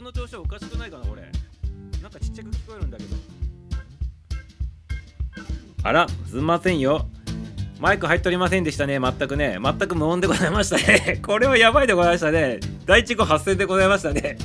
[0.00, 1.30] 音の調子はおかしくないかなこれ
[2.02, 3.16] なんかちっちゃく聞こえるんだけど。
[5.82, 7.06] あらすんませんよ。
[7.78, 8.98] マイク入っておりませんでしたね。
[8.98, 9.58] 全くね。
[9.62, 11.20] 全く無音でございましたね。
[11.24, 12.60] これはやばいでございましたね。
[12.86, 14.38] 第1号発生でございましたね。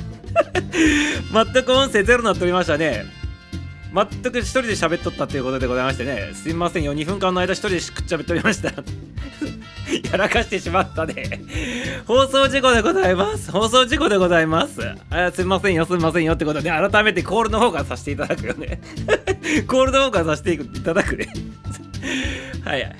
[1.32, 3.06] 全く音声ゼロになっておりましたね。
[3.96, 8.72] 全く一人で喋っとったということでございましてねすいませんよ2分間の間一人でしくっちゃべっておりました。
[10.10, 11.40] やらかしてしまったね。
[12.06, 13.50] 放送事故でございます。
[13.50, 14.80] 放送事故でございます。
[15.10, 18.80] あすいませんよすいませんよってことで、ね、改めてコールの方からさせていただくよね。
[19.66, 21.28] コールの方からさせていただくね。
[22.64, 22.96] はい。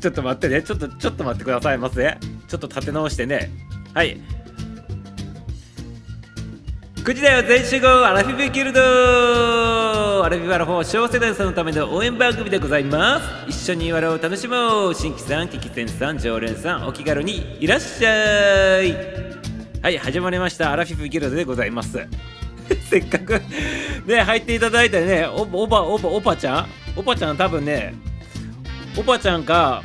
[0.00, 0.62] ちょっと待ってね。
[0.62, 2.16] ちょっとちょっと待ってくださいませ。
[2.48, 3.50] ちょっと立て直してね。
[3.94, 4.20] はい。
[7.08, 8.80] 9時だよ全集合アラフィブギルド。
[8.82, 13.48] アラフィブアラフォー小世代さんのための応援番組でございます。
[13.48, 14.94] 一緒に笑を楽しもう。
[14.94, 18.92] 新規さん危機戦さん常連さんお気軽にいらっしゃい。
[19.80, 20.70] はい始まりました。
[20.70, 21.98] アラフィブギルドでございます。
[22.90, 23.40] せっかく
[24.04, 26.66] ね入っていただいてねおおばおばおばちゃん？
[26.94, 27.94] おばちゃん多分ね
[28.98, 29.82] おばちゃんか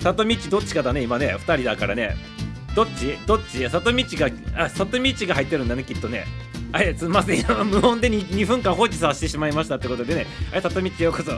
[0.00, 2.35] 里道どっちかだね今ね2人だからね。
[2.76, 3.18] どっち？
[3.26, 3.68] どっち？
[3.68, 4.30] 里道が
[4.64, 6.26] あ里道が入ってるんだねきっとね。
[6.72, 7.44] あれすみません。
[7.68, 10.26] 無音で 2, 2, 分間放置させてしまいましたってことでね。
[10.52, 11.32] はい里道ようこそ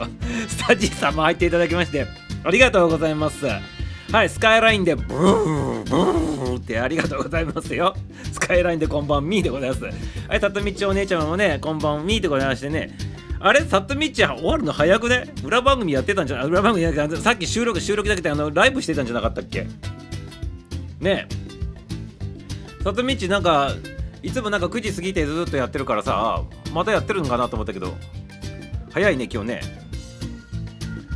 [0.49, 2.05] スタジーさんも入っていただきまして
[2.43, 3.45] ありがとうございます。
[4.11, 7.95] はいスカイラインでブーンブーンってありがとうございますよ。
[8.33, 9.83] スカイラインでこんばんみーでございます。
[9.85, 12.97] はい里道お姉ちゃんもねこんばんみーでございましてね。
[13.39, 13.61] あれ？
[13.61, 15.33] 里道終わるの早くね？
[15.45, 19.67] 裏番組やってたんじゃない裏番組やってさっき収録収録だけであのライブしてたんじゃなかったっけ？
[20.99, 22.83] ねえ。
[22.83, 23.73] 里道なんか
[24.21, 26.43] いつもなんか9時過ぎてずっとやってるからさ
[26.73, 27.93] またやってるのかなと思ったけど
[28.91, 29.61] 早いね今日ね。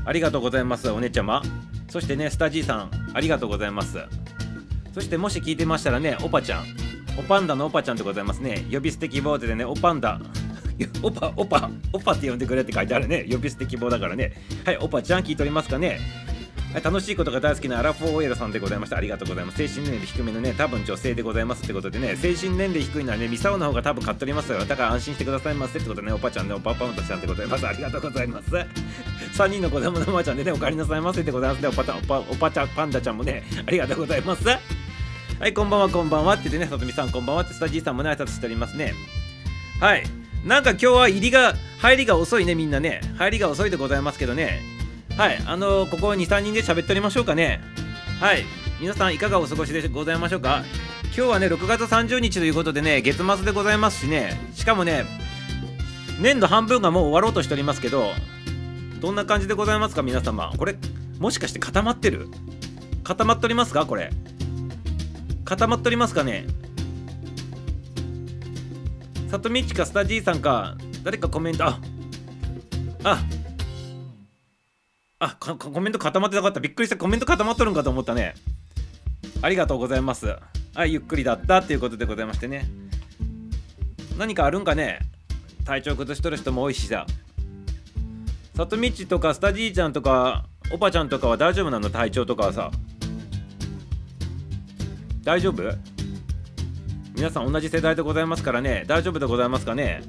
[0.06, 1.42] ありがとうございますお姉ちゃま。
[1.90, 3.98] そしてねスタジーさんありがとうございます。
[4.94, 6.66] そしてもし聞いてましたらねおぱちゃん。
[7.18, 8.66] おパンダのおぱちゃんでございますね。
[8.72, 10.20] 呼び捨て希望でねおパンダ。
[11.04, 13.26] おぱおぱおぱって呼んでくれって書いてあるね。
[13.30, 14.34] 呼び捨て希望だからね。
[14.66, 16.00] はいおぱちゃん聞いておりますかね。
[16.82, 18.98] 楽しいことが大好きなアラフォー OL さんでございました。
[18.98, 19.58] ありがとうございます。
[19.58, 24.66] 精神年齢低めのね、多分女性でございますってことでね、精神年齢低いのはね、ミサオの方が多分買っておりますよ。
[24.66, 27.68] だから安心してくださいませってことでね、おばちゃんね、おパパンダちゃんでございます。
[27.68, 28.50] ありがとうございます。
[29.38, 31.68] 3人の子供のおばちゃんでね、お帰りなさいませってございますね。
[31.68, 34.48] おパおパおパちゃん、パンダちゃんもね、ありがとうございます。
[34.48, 34.60] は
[35.48, 38.94] い、こんばんは、こんばんはって言ってね、さとみさん、こんばんはってスタジーさんもね、挨拶しておりますね。
[39.80, 40.04] はい。
[40.46, 43.02] なんか今日は入りが、入りが遅いね、みんなね。
[43.18, 44.73] 入りが遅いでございますけどね。
[45.18, 47.62] はいあのー、ここ23人で喋っておりましょうかね。
[48.20, 48.44] はい
[48.82, 50.64] 皆さんいかがお過ごしでございましょうか？
[51.16, 54.32] 今日はね6月30日ということでね月末でございますしね。
[54.56, 55.06] しかもね
[56.20, 58.12] 年度半分がもう終わろうとしておりますけど
[59.00, 60.52] どんな感じでございますか皆様？
[60.58, 60.76] これ
[61.20, 62.28] もしかして固まってる？
[63.04, 63.86] 固まっておりますか？
[63.86, 64.10] これ。
[65.46, 66.48] 固まっておりますかね？
[69.30, 71.80] 里道かスタジーさんか誰かコメントあ
[73.04, 73.24] あ
[75.24, 76.60] あコメント固まってなかった。
[76.60, 76.98] びっくりした。
[76.98, 78.36] コメント固まっとるんかと思ったね。
[79.42, 80.36] ありがとうございます。
[80.76, 82.66] はいゆっくりだったっていうことでございましてね。
[84.18, 85.00] 何かあるんかね。
[85.66, 87.06] 体調崩しとる人も多いしさ。
[88.56, 91.90] 里道とかスタジーちゃんとかおばちゃんとかは大丈夫なの？
[91.90, 92.72] 体調とかはさ。
[95.24, 95.64] 大丈夫？
[97.16, 98.84] 皆さん同じ世代でございますからね。
[98.88, 100.02] 大丈夫でございますかね？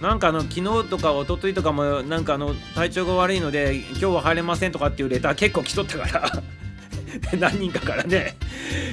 [0.00, 6.42] なんかあの昨日とか一昨日とかもなんかあの体調が悪いので今日は入れませんとかっていうレター結構来とったから。
[7.38, 8.36] 何人かからね。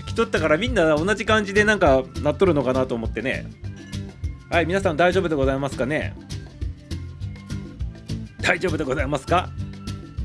[0.05, 3.45] 来とったからみんな同じ感じでなんかなっとるのかなと思ってね。
[4.49, 6.13] はい皆さん大丈夫でございますかね？
[8.41, 9.49] 大丈夫でございますか？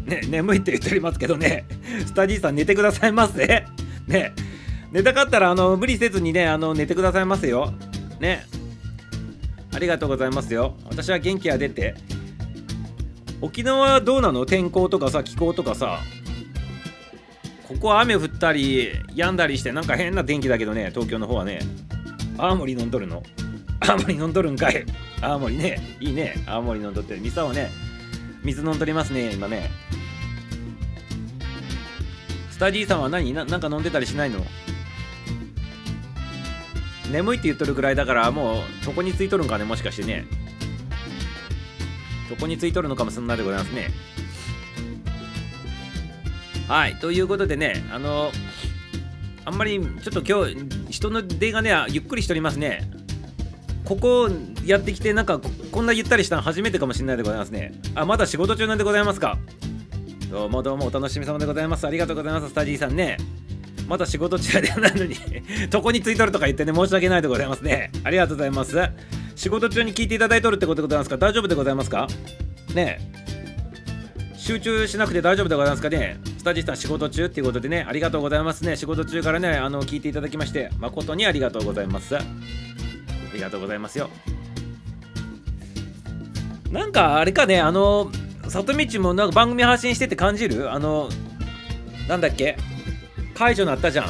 [0.06, 1.64] ね眠いって言っておりますけどね。
[2.06, 3.66] スタディさん寝てくださいませ。
[4.08, 4.32] ね。
[4.90, 7.72] 寝たかったらあの無理せずにねあの寝てくださいますよ。
[8.20, 8.46] ね。
[9.74, 10.76] ありがとうございますよ。
[10.84, 11.94] 私は元気が出て
[13.40, 14.46] 沖縄はどうなの？
[14.46, 15.98] 天候とかさ気候とかさ。
[17.66, 21.60] ここは雨降ったり止んだりしてなんか変な天気だけどね東京の方はね。
[22.36, 23.22] 青森飲んどるの？
[23.80, 24.84] 青森飲んどるんかい。
[25.20, 25.80] 青森ね。
[25.98, 26.34] いいね。
[26.46, 27.70] 青森飲んどってミサはね。
[28.44, 29.70] 水飲んどりますね今ね。
[32.50, 33.32] スタディさんは何？
[33.32, 34.44] ななんか飲んでたりしないの？
[37.12, 40.24] 眠いって言っとるぐらいだからもう床についとるんかねもしかしてね。
[42.30, 43.90] 床についとるのかもしれなでございますね。
[46.66, 48.32] はいということでねあの
[49.44, 52.90] あんまりちょっと今日人の出がねゆっくりしておりますね。
[53.84, 54.30] ここ
[54.64, 57.72] やってきてなんかこんなゆったりしたの初めてかもしれないでございますね。
[57.94, 59.36] あまだ仕事中なんでございますか。
[60.30, 61.86] どうもどうもお楽しみ様でございます。
[61.86, 63.18] ありがとうございますスタジーさんね。
[63.92, 65.14] また仕事中でなのに
[65.70, 67.90] 床についとるとか言ってね申し訳ないでございますね。
[68.04, 68.78] ありがとうございます。
[69.36, 71.18] 仕事中に聞いていただいとるってことでございますか？
[71.18, 72.08] 大丈夫でございますか？
[72.74, 72.98] ね
[74.34, 76.16] 集中しなくて大丈夫でございますかね？
[76.38, 78.76] スタジスさん仕事中っていうことでねありがとうございますね。
[78.78, 82.16] 仕事中からねあの聞いていただきまして誠にありがとうございます。
[82.16, 82.22] あ
[83.34, 84.08] りがとうございますよ。
[86.70, 88.10] なんかあれかねあの
[88.48, 90.72] 里道もなんか番組発信してて感じる？
[90.72, 91.10] あの
[92.08, 92.56] なんだっけ？
[93.34, 94.06] 解除になったじゃん。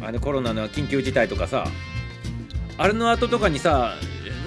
[0.00, 1.66] あのコロナの緊急事態とかさ。
[2.78, 3.94] あれの後とかにさ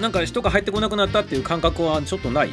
[0.00, 2.50] なんか人が入ってこなくなったっていう感覚はちょっとない？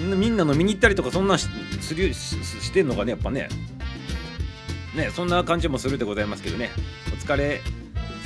[0.00, 1.48] みんなの見に行ったりとかそんなんし
[1.80, 3.48] するしてんのかねやっぱね。
[4.94, 6.70] ねそんな感じもするでございますけどね。
[7.08, 7.60] お疲れ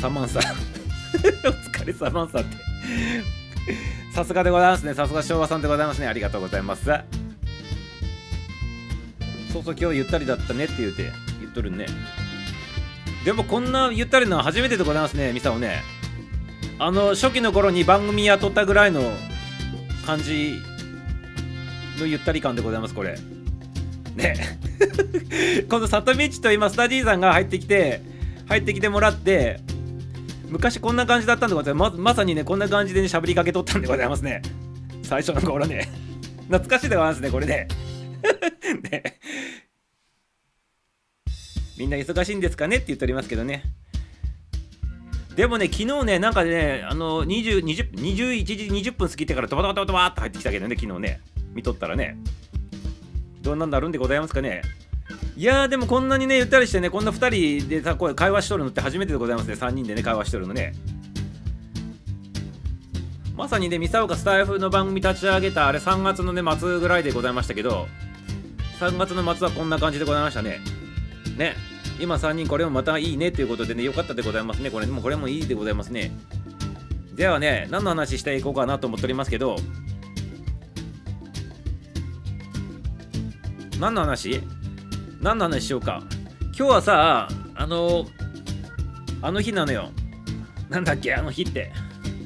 [0.01, 2.57] サマンサお疲れサマンサって。
[4.15, 4.95] さすがでございますね。
[4.95, 6.09] さすが昭和さんでございますね。
[6.09, 6.85] ありがとうございます。
[9.53, 11.11] そうそう今日ゆったりだったねって言うて。
[11.53, 11.87] っとるね。
[13.25, 15.83] でもこんなゆったりなの初めてでございますねミサオね。
[16.79, 19.01] あの初期の頃に番組雇ったぐらいの
[20.05, 20.57] 感じ
[22.01, 23.17] のゆったり感でございますこれ。
[24.17, 24.59] ね。
[25.69, 28.01] この里道と今スタジーさんが入ってきて
[28.49, 29.61] 入ってきてもらって
[30.49, 31.97] 昔こんな感じだったんでございます。
[31.97, 34.43] ままさにねこんな感じでね喋りかけとったんでございますね。
[35.03, 35.89] 最初の頃ね。
[36.49, 37.69] 懐かしいでございますねこれね。
[38.91, 39.19] ね。
[41.83, 43.65] みんな忙しいんですかねって言っておりますけどね
[45.35, 48.55] でもね、昨日ね、なんかね、あの20 20 21時
[48.91, 51.21] 20分過ぎてからドバドバドバドバって入ってきたけどね、昨日ね、
[51.55, 52.19] 見とったらね、
[53.41, 54.63] どんなんなるんでございますかね。
[55.35, 60.75] いやー、でもこんなにね、ゆったりしてね、こんな2人でさ、こう会話しとるのって初めてでございますね、3人でね、会話しとるのね。
[63.35, 67.89] まさにね、ミサオがスタイフの番組立ち上げた、あれ3月のね、末ぐらいでございましたけど、
[68.79, 70.61] 3月の末はこんな感じでございましたね。
[71.39, 71.72] ね。
[72.03, 74.73] 今3人これもまたいいねということでね、よかったでございますね。
[74.73, 76.11] これもこれもいいでございますね。
[77.15, 79.55] ではね、何の話していこうかなと思っておりますけど、
[83.79, 84.41] 何の話？
[85.21, 86.03] 何の話しようか。
[86.59, 88.07] 今日はさ、あの、
[89.23, 89.91] あの日なのよ。
[90.71, 91.71] なんだっけ、あの日って。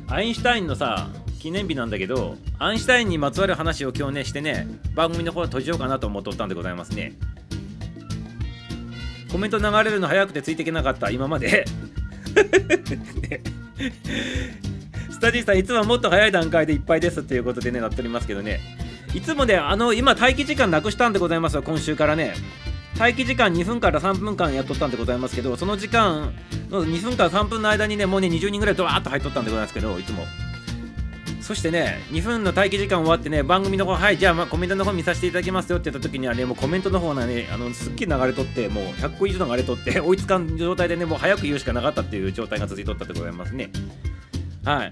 [0.09, 7.12] アインシュタインのさ、記念日なんだけど、アインシュタインにまつわる話を今日ねしてね、番組の方は閉じようかなと思っとったんでございますね。
[9.37, 11.11] コメント流れるの早くてついていけなかった。
[11.11, 11.66] 今まで。
[15.11, 18.61] スタジーさんいつももっと早い段階でいっぱいですっていうことでねなっておりますけどね。
[19.12, 22.33] いつもねあの今待機時間なくしたんでございますよ今週からね。
[22.99, 26.33] 待機時間2分から3分間やっとったんでございますけどその時間
[26.71, 30.25] の2分から3分の間にねもうね20人ぐらいドワーッと入っとったんでございますけどいつも。
[31.47, 43.71] そしてね、2分の待機時間終わってね、番組の方、はい、じゃあ、まあ、コメントの方見させていただきますよって言った時にはね、もうコメントの方がね、あのすっげえ流れとって、もう100個以上流れとって、 追いつかん状態でね、もう早く言うしかなかったっていう状態が続いとったでございますね。
[44.65, 44.91] はい。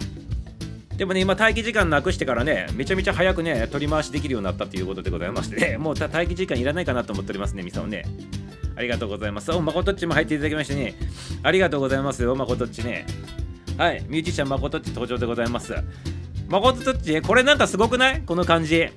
[0.96, 8.04] でもね、今、待機時間なくしてからね、めちゃめちゃ早くね、取り回しできるようになったということでございましてね、 もう待機時間いらないかなと思っておりますね、みさんね。
[8.76, 9.50] ありがとうございます。
[9.50, 10.94] お、まことっちも入っていただきましてね、
[11.42, 13.06] ありがとうございますよ、まことっちね。
[13.76, 15.74] はい、ミュージシャンまことっち登場でございます。
[16.54, 18.20] まことっちこれなんかすごくない？
[18.20, 18.88] この感じ。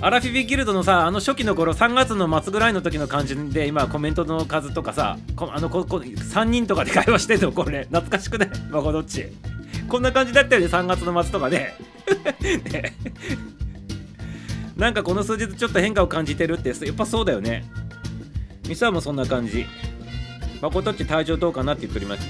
[0.00, 7.52] アラフィビギルドのさあの初期の頃3月の末ぐらいの時の感じで今コメントの数とかさあのここ3人とかで会話してんの？
[7.52, 7.84] これ。
[7.84, 8.50] 懐かしくない？
[8.70, 9.26] まことっち。
[9.86, 11.74] こんな感じだったよね3月の末とかで
[12.72, 12.94] ね。
[14.78, 17.64] なんかこの数日ちょっと変化を感じてるってやっぱそうだよね。
[18.66, 19.66] ミサもそんな感じ。
[20.62, 22.26] まことっち体調どうかなって言っております。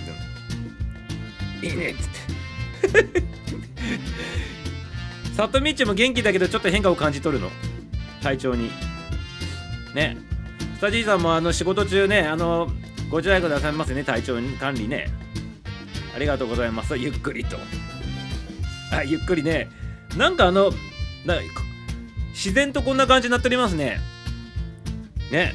[1.62, 3.36] けどいいねっつって。
[5.36, 7.50] 里道も元気だけどちょっと変化を感じ取るの？
[8.22, 8.70] 体調に。
[9.94, 10.16] ね。
[10.76, 12.70] スタジーさんもあの仕事中ねあの
[13.10, 15.08] ご自愛くださいますね体調管理ね。
[16.14, 16.96] ありがとうございます。
[16.96, 17.58] ゆっくりと。
[18.92, 19.68] あゆっくりね。
[20.16, 20.72] なんかあの
[22.32, 23.98] 自然とこんな感じになっておりますね。
[25.30, 25.54] ね。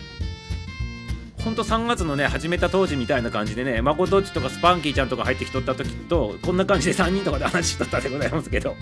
[1.44, 8.76] ほんと3月のね始めた当時みたいな感じでねまことっちとかスパンキーちゃんとか入ってきとった時とこんな感じで3人とかで話しとったでございますけど。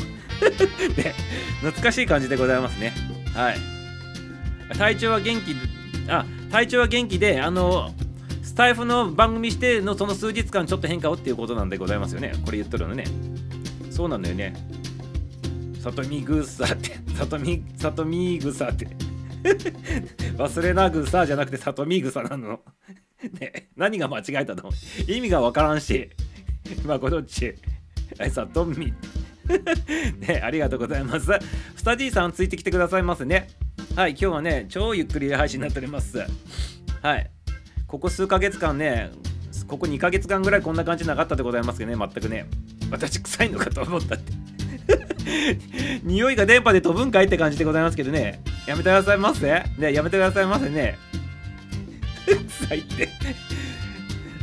[0.97, 1.13] ね
[1.61, 2.93] 懐かしい感じでございますね。
[3.33, 3.57] はい。
[4.77, 5.55] 体調は元気？
[6.09, 7.93] あ体調は元気であの
[8.43, 12.33] スタイフの番組してのその数日間ちょっと変化をっていうことなんでございますよね。
[12.45, 13.05] これ言っとるのね。
[13.89, 14.53] そうなんだよね。
[15.81, 18.87] 里見ぐさって里見里見ぐさって。
[20.37, 22.61] 忘れなぐさじゃなくて里見草なの。
[23.39, 24.69] ね何が間違えたの？
[25.07, 26.09] 意味がわからんし。
[26.83, 27.55] 今こどっち
[28.31, 28.93] 里見。
[30.19, 31.25] ねありがとうございます。
[31.75, 33.47] スタディさんついてきてくださいますね。
[33.95, 36.19] はい、今日はね、超ゆっくり配信になっております。
[37.01, 37.31] はい。
[37.89, 39.09] ここ数ヶ月間ね
[39.67, 42.45] ここ2ヶ月間ぐらいこんな感じなかったでございますけどね全くね
[42.91, 44.31] 私臭いのかと思ったって
[46.03, 48.41] 匂いが電波で飛ぶんかいって感じでございますけどね。
[48.67, 49.63] やめてくださいませ。
[49.77, 50.97] ねやめてくださいませね。
[52.25, 53.09] 臭いって。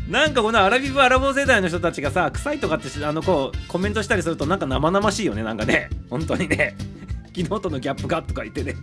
[0.09, 5.91] なんかこのアラビブアラボー世代の人たちがさ臭いとかってあのこうコメントしたりするとなんか生々しいよねなんかね。
[6.11, 6.77] 本当にね。
[7.37, 8.75] 昨日とのギャップがとか言ってね。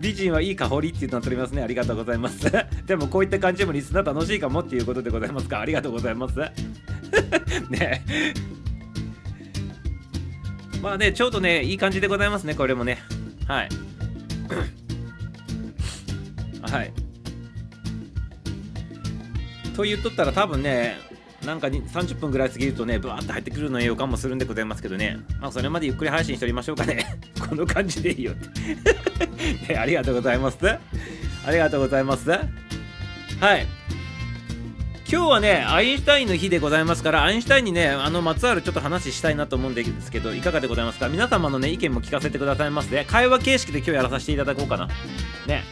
[0.00, 1.62] 美人はいい香りっていうのを取りますね。
[1.62, 2.50] ありがとうございます。
[2.86, 6.38] でもこういった感じでもリスナー楽しいかもっていうことでございますかありがとうございます。
[7.68, 8.04] ね。
[10.84, 12.98] まあねちょうどねいい感じでございますねこれもね
[13.48, 13.68] はい
[16.70, 16.92] はい
[19.74, 20.98] と言っとったら多分ね
[21.46, 25.18] なんか30分ぐらい過ぎるとね、ブワーって入ってくるの予感もするんでございますけどね。
[25.40, 27.04] まあ、それまでゆっくり配信しておりましょうかね。
[27.46, 28.48] この感じでいいよって
[29.74, 29.78] ね。
[29.78, 30.56] ありがとうございます。
[30.66, 30.78] あ
[31.50, 32.30] りがとうございます。
[32.30, 32.38] は
[33.56, 33.66] い。
[35.14, 41.08] 今日はね、アインシュタインの日でございますから、アインシュタインにね、あの、まつわるちょっと話したいなと思うんですけど、いかがでございますか？
[41.08, 44.88] 皆様のね、意見も聞かせてくださいませ、会話形式で今日やらさせていただこうかな。
[45.46, 45.62] ね。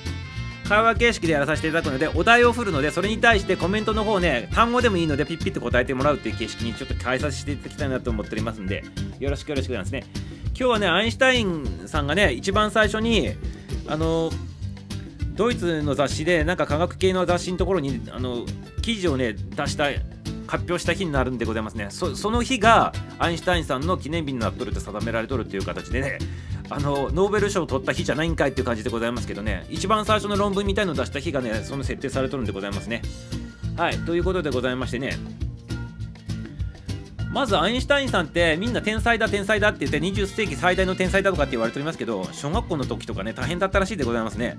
[0.68, 8.84] 会話形式でやらさせていただくのでお題を振るのでそれに対してコメントの方ね単語でもいいのでピッピッと答えてもらうっていう形式にちょっと変えさせていただきたいなと思っておりますんで
[9.18, 10.06] よろしくよろしくなんですね
[10.50, 13.30] 今日はねアインシュタインさんがね一番最初に
[13.88, 14.30] あの
[15.34, 18.46] ドイツの雑誌でなんか科学系の雑誌のところにあの
[18.82, 19.84] 記事をね出した
[20.46, 21.88] 発表した日になるんでございますね。
[21.90, 26.18] その日がアインシュタインさんの記念日になっとるって定められとるっていう形でね
[26.68, 29.64] あのノーベル賞を取った日じゃないんかいっていう感じでございますけどね。
[29.70, 33.00] 一番最初の論文みたいのを出した日がねその設定されとるんでございますね。
[33.76, 33.98] はい。
[34.00, 35.16] ということでございましてね。
[37.30, 44.58] まずアインシュタインさんってみんな天才だ天才だって言って20世紀最大の天才だとかって言われておりますけど小学校の時とかね大変だったらしいでございますね。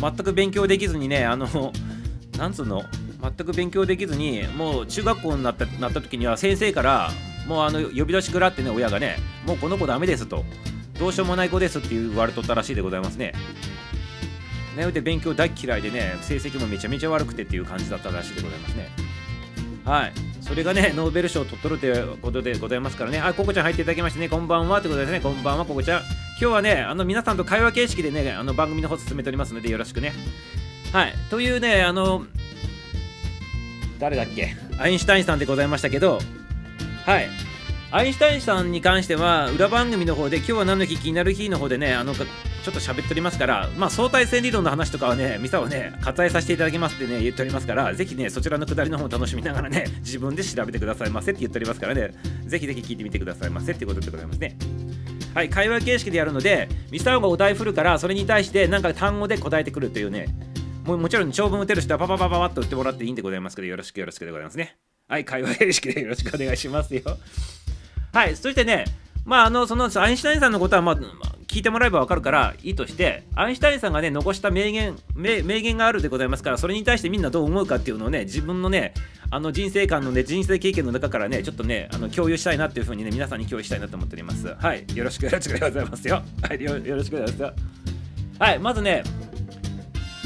[0.00, 1.46] 全く勉強できずにねあの
[2.38, 2.82] なんつうの？
[3.20, 7.10] 全く勉強できずにもう中学校になったなった時には先生から
[7.46, 10.44] もうあの呼び出し食らってね親がねもうこの子ダメですと
[10.98, 13.32] どうしようもない子ですって言われとったらしいでございますね。
[14.76, 18.88] ねで勉強大嫌いでね、成績もめちゃめちゃ悪くてっていう感じだったらしいでございますね。
[19.84, 20.12] はい。
[20.40, 23.20] それがね、ノーベル賞を取っとるということでございますからね。
[23.20, 25.20] あ、ココちゃん入っていただきましてね、こんばんはってことですね。
[25.20, 26.00] こんばんは、ココちゃん。
[26.00, 30.12] 今日はね、あの皆さんと会話形式でね、あの番組の方進めておりますので、よろしくね。
[30.92, 31.14] はい。
[31.30, 32.24] というね、あの、
[33.98, 34.54] 誰だっけ？
[34.78, 36.18] アインシュタインさんでございましたけど、
[37.04, 37.28] はい。
[37.90, 42.26] アインシュタインさんに関しては裏番組の方で今日は何の日気になる日の方でねあのちょっ
[42.64, 52.12] と喋っておりますからまあ相対性理論の話とかはねミサをね割愛させていただきますってね言っておりますからぜひねそちらのくだりの方を楽しみながらね自分で調べてくださいませって言っておりますからね。
[52.44, 54.58] ぜひぜひ聞いてみてくださいませってことでございますね。
[55.34, 60.26] はい会話形式でやるのでミサオがお題振るからそれに対してなんか単語で答えてくるというね
[60.88, 64.76] ももちろん長文打てる人はパパパパパッと打ってもらっていいんでございますけどよろしくよろしくでございますね。
[65.08, 67.02] はい会話形式でよろしくお願いしますよ。
[68.12, 68.84] はいそしてね
[69.24, 70.96] まああのそのアインシュタインさんのことはまあ
[71.46, 78.92] 聞いてもらえば分かるからいいとしてアインシュタインさんがね残した名言名言があるでございますからそれに対してみんなどう思うかっていうのをね自分のね
[79.30, 84.54] あの人生観のね人生経験の中からねちょっとねあの共有したいなっていうふうにね皆さんに共有したいなと思っております。
[84.54, 86.22] はいよろしくよろしくでございますよ。
[86.42, 87.52] はいよろしくでございますよ。
[88.38, 89.02] はいまずね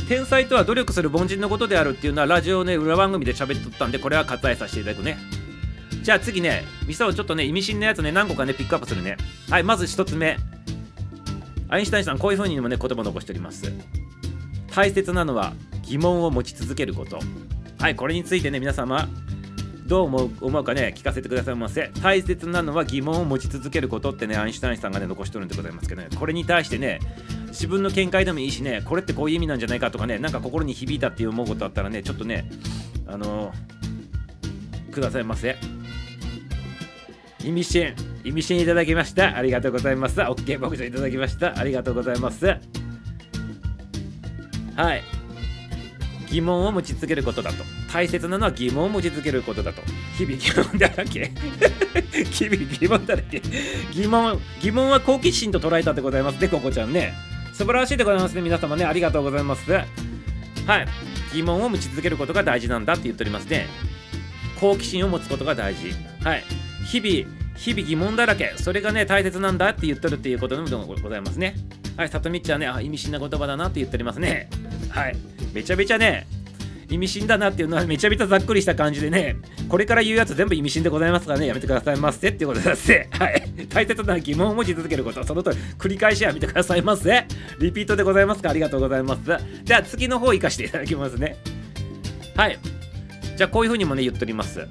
[0.09, 5.17] 天才とは努力する凡人のことであるっていうのはラジオね裏番組で喋っとったんでこれは割愛させていただくね
[6.03, 9.17] じゃあ次ね、ミサをちょっとね、意味深なやつね、何個かね、ピックアップするね。
[9.49, 10.37] はい、まず1つ目。
[11.69, 13.73] アインシュタインさん、こういう風にもね、言葉残しております。
[14.75, 17.21] 大切なのは疑問を持ち続けること。
[17.79, 19.09] はい、これについてね、皆様、
[19.87, 21.93] どう思う思うかね、聞かせてくださいませ。
[22.03, 26.99] 大切なのは疑問を持ち続けることってね、アインシュタインさんがね、残しとるんでございますけどね、これに対してね、
[27.53, 32.51] 自分の見解でもいいしね、これってこういう意味なんじゃないかとかね、なんか心に響いたっていう思うことあったらね、ちょっとね、
[33.07, 35.57] あのー、くださいませ。
[37.45, 37.95] 意味深
[38.25, 39.37] 意味深いただきました。
[39.37, 40.21] ありがとうございます。
[40.21, 41.59] OK 牧場いただきました。
[41.59, 42.47] ありがとうございます。
[42.47, 42.59] は
[44.95, 45.03] い。
[46.31, 47.65] 疑問を持ち続けることだと。
[47.93, 49.83] 大切なのは疑問を持ち続けることだと。
[50.17, 51.31] 日々疑問だらけ。
[52.31, 53.43] 日々疑問だらけ。
[53.93, 57.13] 疑問疑問は好奇心と捉えたでございますねココちゃんね。
[57.53, 58.41] 素晴らしいでございますね。
[58.41, 59.71] 皆様ねありがとうございます。
[59.71, 59.87] はい。
[61.35, 63.67] 疑問を持ち続けることが大事なんだって言っておりますね。
[64.61, 65.93] 好奇心を持つことが大事。
[66.23, 66.45] はい。
[66.87, 68.55] 日々日々疑問だらけ。
[68.57, 71.55] それがね大切なんだって言っとるっていうことでもございますね。
[71.97, 72.09] はい。
[72.09, 74.49] さとみちゃんねあ意味深な言葉だなって言っておりますね。
[74.89, 75.17] はい。
[75.53, 76.27] めちゃめちゃね
[76.93, 79.37] 意味深だなっていうのはめちゃめちゃざっくりした感じでね
[79.69, 82.29] これから言うやつ全部意味深でございますからねやめてくださいませ。
[82.29, 83.43] っていうことです はい。
[83.69, 85.25] 大切な疑問を持ち続けること。
[85.25, 87.27] そのと繰り返しやめてくださいませ。
[87.59, 88.51] リピートでございますか？
[88.51, 89.23] ありがとうございます。
[89.65, 91.37] じゃあ次の方行かせていただきますね。
[92.37, 92.59] はい。
[93.37, 94.67] じゃあこういうふうにもね言っております。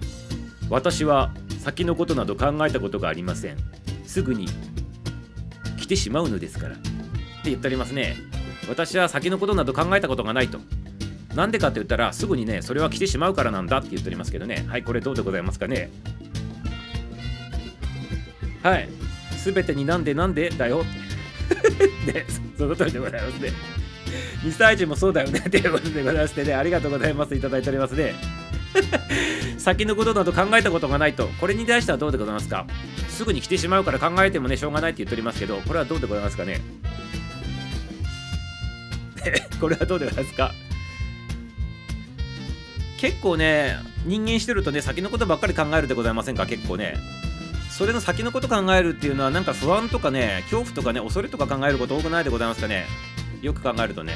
[0.70, 3.58] 私は先のことなど考えたことがありません。
[4.06, 4.48] すぐに
[5.80, 6.76] 来てしまうのですから。
[6.76, 6.90] って
[7.46, 8.16] 言っておりますね。
[8.70, 10.60] 私は先のことなど考えたことがないと。
[11.36, 14.66] なんでかって言ったらすぐにねそれは来てしまうからなんだって言っておりますけどね。
[14.68, 15.90] はいこれどうでございますかね。
[18.64, 18.90] はい
[19.44, 20.84] 全てになんでなんでだよ。
[22.06, 22.26] ね
[22.58, 23.52] その通りでございますね。
[24.44, 26.54] 2歳児もそうだよねっていうことでございましてね。
[26.54, 27.36] ありがとうございます。
[27.36, 28.16] いただいておりますね。
[29.58, 31.28] 先のことなど考えたことがないと。
[31.40, 32.66] これに対してはどうでございますか。
[33.10, 36.62] すぐに来てしまうから考えてもねしょうがないって言っておりますけどこれはどうでございますかね。
[39.60, 40.52] これはどうでございますか。
[43.02, 46.46] 結構ね人間してるとね先のことばっかり考えるでございませんか？
[46.46, 46.98] 結構ね。
[47.72, 52.86] それの先のこと考えるっていうのはなんか不安とかね恐怖とかね恐れとか考えること多くないでございますかね？
[53.42, 54.14] よく考えるとね。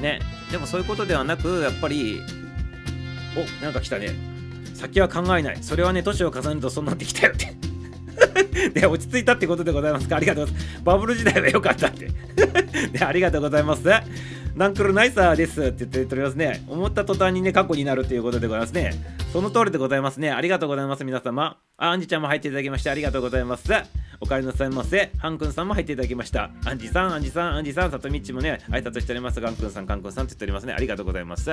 [0.00, 0.20] ね。
[0.50, 2.22] でもそういうことではなくやっぱり
[3.36, 4.08] おなんか来たね。
[4.72, 5.58] 先は考えない。
[5.62, 7.54] それはね年を重ねるとそうなってきたよって。
[8.80, 10.16] で落ち着いたってことでございますか？
[10.16, 10.82] ありがとうございます。
[10.84, 12.08] バブル時代は良かったって。
[12.92, 13.82] でありがとうございます。
[14.56, 18.94] ナンクルナイサーですって言っておりますね思った途端にね過去になるということでございますね
[19.32, 23.70] その通りでございますねありがとうございます皆様あアンジちゃんも入っていただきましてありがとうございます
[24.20, 25.10] お帰りなさいませ。
[25.18, 26.50] ハンくんさんも入っていただきました。
[26.64, 29.40] アンジさん、アンジさん、アンジさん、さとみっちもね、挨拶しております。
[29.40, 30.72] ガンくんさん、カンくんさんって言っておりますね。
[30.72, 31.52] ありがとうございます。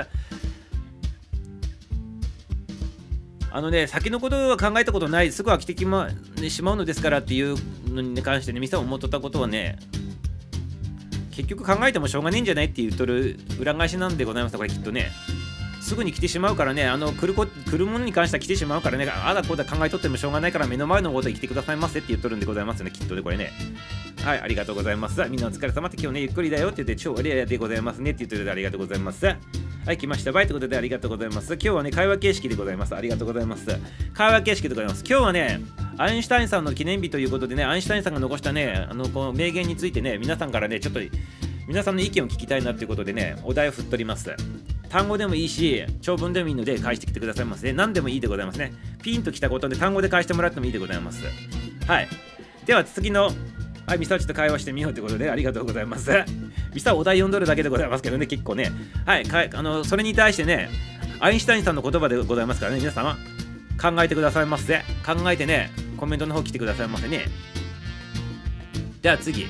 [3.52, 6.08] あのね、先のことは考えたことない、すぐ飽きてきま、
[6.40, 7.56] ね、しまうのですからっていう
[7.88, 9.78] のに関してね、ミサ思っとったことはね、
[11.36, 15.12] 結局考えてもしょうがねえんじゃないって言っとる裏返しなんでございますこれきっとね。
[15.84, 23.52] すぐに来てしまうからね、あの来るこ来るものに関しては来てしまうからね、あだこうだ考えとってもしょうがないから目の前のこと生きてくださいませって言っとるんでございますね、きっとね、これね。
[24.24, 25.22] はい、ありがとうございます。
[25.30, 29.26] みんなお疲れ様って今日ね、ゆっくりだよって言って、超ありがとうございますねって言ってるでありがとうございます。
[29.26, 29.36] は
[29.92, 30.32] い、来ました。
[30.32, 31.54] バイということでありがとうございます。
[31.56, 32.96] 今日はね、会話形式でございます。
[32.96, 33.78] ありがとうございます。
[34.14, 35.04] 会話形式でございます。
[35.06, 35.60] 今日はね、
[35.98, 41.02] アインシュタインさんの記念日ということでね、アインシュタインさんが残したね、あのこの名言についてね、皆さんからね、ちょっと
[41.68, 44.34] 皆さんの意見を聞きたいなっていうことでね、お題を振っております。
[44.94, 48.72] 単語でもいいし、長文でもいいので返してきてくださいませ、何でもいいでございますね。
[49.02, 51.24] ピンときたことで単語で返してもらってもいいでございます。
[51.88, 52.08] はい。
[52.68, 53.32] では次の、
[53.88, 56.12] はい、ミサちょっと会話してみようということでありがとうございます。
[56.76, 58.72] ミサお題読んどるだけでございますけどね、結構ね。
[59.04, 60.70] はい、かあのそれに対してね、
[61.20, 63.18] アインシュタインさんの言葉でございますからね、皆様、
[63.82, 64.84] 考えてくださいませ。
[65.04, 67.26] 考えてね、コメントの方来てくださいませね。
[69.02, 69.48] では次。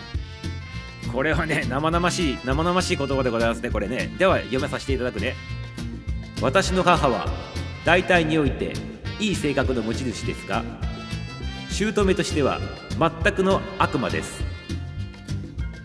[1.14, 4.14] これはね、生々しい、生々しい言葉でございますね、これね。
[4.18, 5.36] では、読めさせていただくね。
[6.42, 7.28] 私の母は、
[7.86, 8.74] 大体において、
[9.20, 10.64] いい性格の持ち主ですが、
[11.70, 12.60] 姑としては、
[12.98, 14.42] 全くの悪魔です。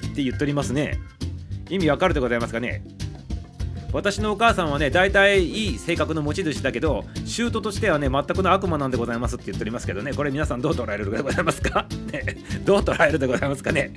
[0.07, 0.99] って言っておりますね。
[1.69, 2.83] 意味わかるでございますかね
[3.93, 13.93] 私のお母さんはね、大体いい性格の持ち主だけど、舅としてはね、全くの悪魔なんでございますって言っておりますけどね、これ皆さんどう捉えるでございますか、ね、どう捉えるでございますかね？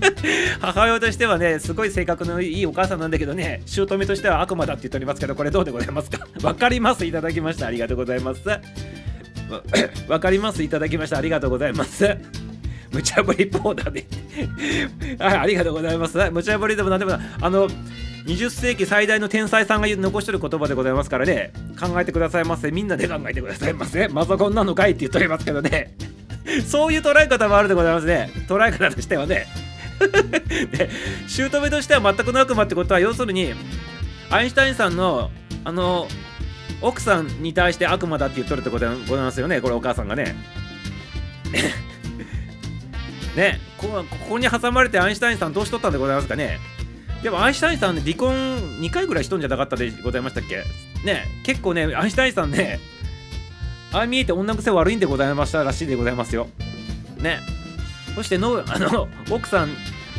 [0.60, 6.26] 母親としてはね、すごい性格のいいお母さんなんだけどね、姑としては悪魔だって言っておりますけど、これどうでございますか？
[6.42, 7.66] わかりますいただきました。
[7.66, 8.40] ありがとうございます。
[10.08, 11.18] わかりますいただきました。
[11.18, 12.16] ありがとうございます。
[12.92, 14.04] 無茶ぶりポーダーで
[15.18, 15.40] あ。
[15.42, 16.18] ありがとうございます。
[16.30, 17.68] 無茶ぶりでもなんでもないあの、
[18.26, 22.70] 20世紀最大の天才さんが残してる言葉でございますからね、考えてくださいませ。
[22.72, 24.08] みんなで考えてくださいませ。
[24.08, 25.94] マザコンなのかいって言っておりますけどね。
[26.66, 28.30] そういう捉え方もあるでございますね。
[28.48, 29.46] 捉え方としてはね。
[30.72, 30.90] で
[31.28, 33.54] 姑としては全くの悪魔ってことは要するに
[34.30, 35.30] アインシュタインさんの
[35.64, 36.08] あの
[36.82, 40.36] 奥さんに対して悪魔だって言っとるってことでございますよねこれお母さんがね。
[43.36, 46.58] ねここに挟まれてアインシュタインさんどうしとったんでございますかね。
[47.22, 48.34] でもアインシュタインさんね離婚
[48.80, 50.64] 2回ぐらいしとんじゃなかったでございましたっけ？
[51.04, 52.78] ね結構ねアインシュタインさんね
[53.92, 56.48] ああ見えて女癖悪いんでございましたらしいでございますよ。
[57.18, 57.55] ね。
[58.16, 59.68] そしての あの奥さん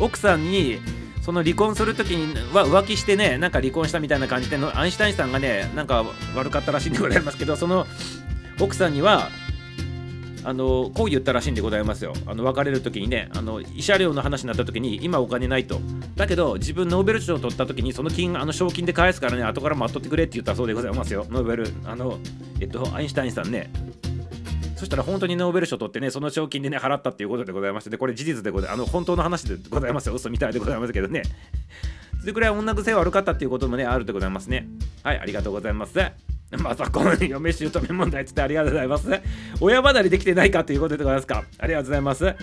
[0.00, 0.78] 奥さんに
[1.20, 7.86] その離婚するときには浮気してねなんか離婚したみたいな感じでのアインシュタインさんがねなんか悪かったらしいんでございますけどその
[8.58, 9.28] 奥さんには
[10.44, 12.14] あのこう言ったらしいんでございますよ。
[12.26, 15.78] あの別れる時にねあの慰謝料の話になった時に今お金ないと。
[16.16, 21.26] だけど自分ノーベル賞を取った時にその金あの賞金で返すからね後から待っとってくれって言ったそうでございますよ。
[21.28, 22.18] ノーベルあの
[22.60, 23.70] えっとアインシュタインさんね。
[24.78, 28.78] そしたら本当にノーベル賞取ってね、その賞金でね、払ったっていうことでございまして、で、これ事実でございます。
[28.80, 30.14] あの、本当の話でございますよ。
[30.14, 31.22] 嘘みたいでございますけどね。
[32.20, 34.68] それくらい女癖悪かったっていうこともね、あるでございますね。
[35.02, 35.98] はい、ありがとうございます。
[36.50, 39.08] まさこの嫁姑問題つってありがとうございます。
[39.60, 41.44] 親離れできてないかということでございますか。
[41.58, 42.34] ありがとうございます。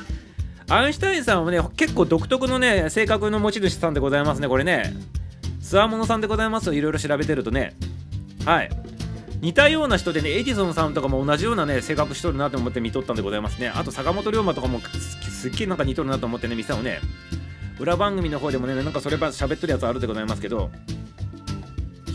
[0.70, 4.94] アインシュタインさんはね、結構独特のね、性格の持ち主さんでございますね、これね。
[5.62, 7.76] つわものさんでございますよ、いろいろ調べてるとね。
[8.46, 8.95] はい
[9.46, 13.70] 似たような人でねエジソンさんとかも同じようなね性格しとるなと思って見とったんでございますね。
[13.70, 17.00] あと坂本龍馬とかもすっげえなんか似とるなと思ってね見せたのね
[17.78, 20.72] 裏番組の方でもねなんかそれば喋ってるやつあるでございますけど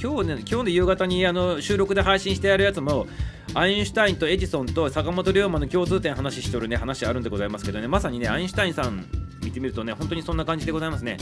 [0.03, 3.07] 今日ね今日の夕方にあの収録で配信してやるやつも
[3.55, 7.87] アインシュタインとエジソンと坂本龍馬の共通点話しとるね話あるんでございますけどね。
[7.87, 9.07] まさにねアインシュタインさん
[9.45, 11.17] 見てみるとね本当にそんな感じでございますね。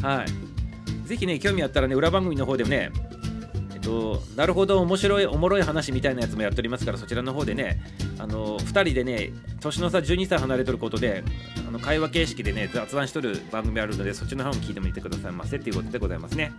[0.00, 1.08] はい。
[1.08, 2.92] ぜひね興味あったらね裏番組の方でもね
[3.88, 7.80] となるほど面白いおもろい話みたいなやつもやっておりますからそちらの方でね
[8.18, 11.24] あの2人でね年の差12歳離れとることで
[11.66, 16.52] あの会話形式でね雑談しとる番組あるのでそっちの方も聞いてみてくださいませっていうことでございますね。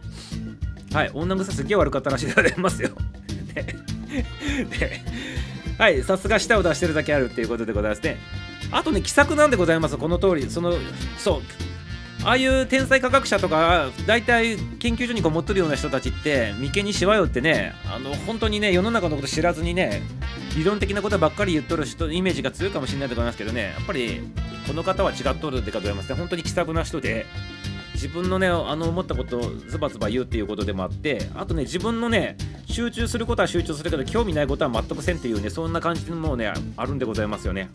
[0.91, 2.89] はい女草すげえ悪かったらしいでございますよ。
[5.77, 8.17] はいさすが舌を出してるだけあるっていうことでございますね。
[8.71, 9.97] あとね気さくなんでございます。
[9.97, 10.73] この通りその
[11.17, 11.41] そう
[12.23, 20.01] ああいう天才科学者とか大体研究所にこもってるような人たちって眉間にしわ寄ってねあの本当にね世の中のこと知らずにね
[20.55, 24.21] 理論的なことばっかり言っとる人イメージが強いかもしれないでございますけどねやっぱり
[24.67, 26.15] この方は違っとるでございますね。
[26.15, 27.25] 本当に気さくな人で
[27.93, 37.69] 自分のねあの思ったことをズバズバ言うっていうことでもあってあとね自分のね集中することは集中するけど興味ないことは全くせんっていうねそんな感じのもねあるんでございますよね。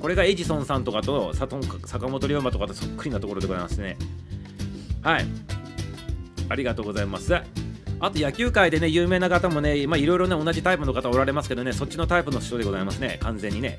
[0.00, 3.96] これがエジソンさんとかと坂本龍馬とかとそっくりなところでございますね
[5.02, 5.26] はい
[6.48, 13.78] ありがとうございますあと野球界でね有名な方もねいろいろね同じタイプの方おられますけどねそっちのタイプの人でございますね完全にね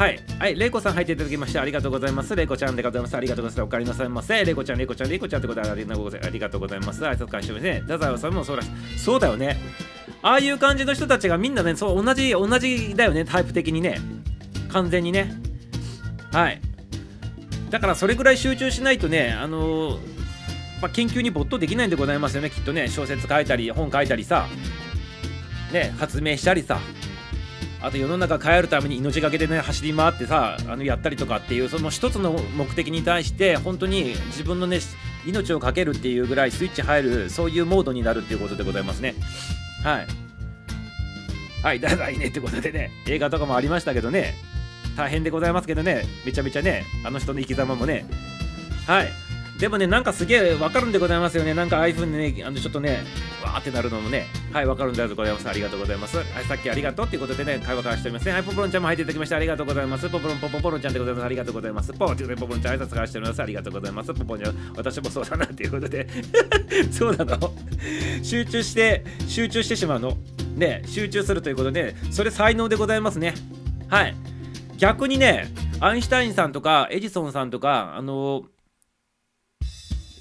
[0.00, 0.18] はい。
[0.38, 0.54] はい。
[0.54, 2.34] レイコさん入っていただきましてありがとうございます。
[2.34, 3.14] レイコちゃんでございます。
[3.18, 3.74] ありがとうございます。
[3.74, 4.46] お帰りなさいませ。
[4.46, 5.74] レイコちゃん、レイコちゃん、レイコちゃんってことであ
[6.30, 7.04] りがとうございます。
[7.04, 7.84] 挨拶返してますね。
[7.86, 8.70] ダザーさんもそうらし。
[8.96, 9.58] そうだよね。
[10.22, 14.00] ああいう感じの人たちがみんなね、そう、同じ、同じだよね、タイプ的にね。
[14.70, 15.49] 完全にね。
[16.32, 16.60] はい。
[17.70, 20.00] だからそれぐらい集中しないとねあのー、
[20.82, 22.88] まあ、研究に没頭できないんでございますよねきっとね。
[22.88, 24.46] 小説書いたり本書いたりさ。
[25.72, 26.80] ね発明したりさ。
[27.82, 34.80] あと世の中変えるために命がけでね走り回ってさあのやったりとかっていうその一つの目的に対して本当に自分のね
[35.26, 39.14] 命をかけるっていうぐらいスイッチ入るそういうモードになるっていうことでございますね。
[39.82, 40.06] はい。
[41.62, 44.34] はいだからいいねってことでね映画とかもありましたけどね。
[44.96, 46.04] 大変でございますけどね。
[46.24, 48.04] めちゃめちゃねあの人の生き様もね。
[48.86, 49.08] はい。
[49.58, 51.52] でもねなんかすげえわかるんでございますよね。
[51.52, 53.04] なんかああいう風にねあのちょっとね
[53.44, 54.26] わーってなるのもね。
[54.54, 56.16] はいわかるんでございますありがとうございます。
[56.16, 58.26] はいさっきありがとうっていうことでね会話からしております。
[58.26, 60.08] ねはいポポロンちゃんも入っていただきましてありがとうございます。
[60.08, 61.24] ポポロンポポポロンちゃんでございます。
[61.24, 61.92] ありがとうございます。
[61.92, 63.42] ポーってポポロンちゃん挨拶からしております。
[63.42, 64.14] ありがとうございます。
[64.14, 66.06] ポポンちゃん私もそうだなっていうことで。
[66.90, 67.52] そうなの？
[68.22, 70.16] 集中して集中してしまうの？
[70.56, 73.34] ね集中するということでそれ才能でございますね。
[73.88, 74.14] はい。
[74.80, 75.46] 逆にね
[75.78, 78.44] アインシュタインさんとかエジソンさんとかあの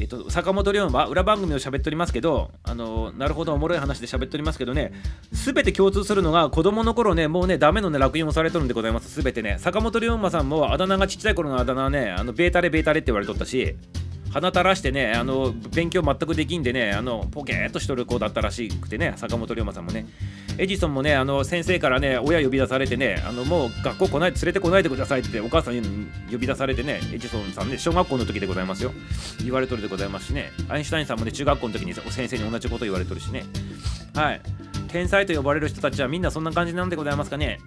[0.02, 4.94] えっと、坂本龍馬裏番組を喋っておりますけどあのなるほどおもろい話で喋っておりますけどね
[5.34, 9.22] 全て共通するのが子供の頃ねもうねダメのね落印をされとるんでございます。
[9.22, 13.76] 全てね坂本龍馬さんもあだ名がちっちゃい頃のあだ名はねあのベータレベータレって言われとったし
[14.32, 20.06] 鼻垂らしてねあの勉強全くできんでねあのポケーっとしとる子だったらしくてね坂本龍馬さんもね。
[20.58, 28.92] エジソンもねあの先生からね親呼び出されてねあのもう学校来ない連れてこないでくださいってお母さんに呼び出されてねエジソンさんね小学校の時でございますよ。
[29.44, 30.52] 言われとるでございますしね。
[30.68, 33.46] アインシュタインさんもね中学校の時に先生に同じこと言われとるしね。
[34.14, 34.42] はい。
[34.90, 37.60] 天才と呼ばれる人たちはみんなそんな感じなんでございますかね。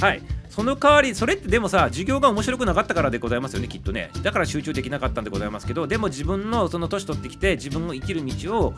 [0.00, 0.22] はい。
[0.48, 4.10] その代わりそれってでもさ授業が面白くなかったからでございますよねきっとね。
[4.22, 8.74] だから集中できなかったんでございますけどでも自分のその年取ってきて自分の生きる道を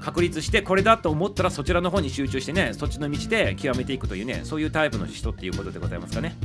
[0.00, 6.36] 確立してこれだと思ったらそちらの方に集中してねそっちの道で極めていくというねそういうタイプの人っていうことでございますかね。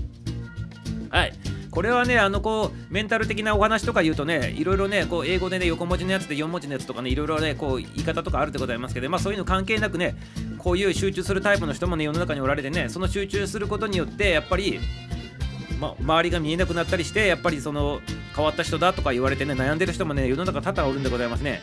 [1.09, 1.33] はい。
[1.71, 10.15] これはねあのこうメンタル的なお話とか言うとねいろいろねこう英語でね横文字のやつで4文字のやつとかねいろいろねこう言い方とかあるでございますけどまあそういうの関係なくね
[10.57, 14.79] こういう集中するタイプの人もね世の中におられてねその集中することによってやっぱり
[15.79, 18.01] ま、周りが見えなくなったりしてやっぱりその
[18.35, 21.59] 変わった人だとか言われてね悩んでる人もね世の中多々おるんでございますね。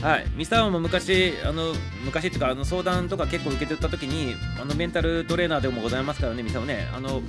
[0.00, 0.26] はい。
[0.34, 1.74] ミサオも昔あの
[2.04, 6.88] 昔っていうかあの相談とか結構受けてた時にあのメンタルトレーナーでもございますからねミサオね。
[6.94, 7.22] あの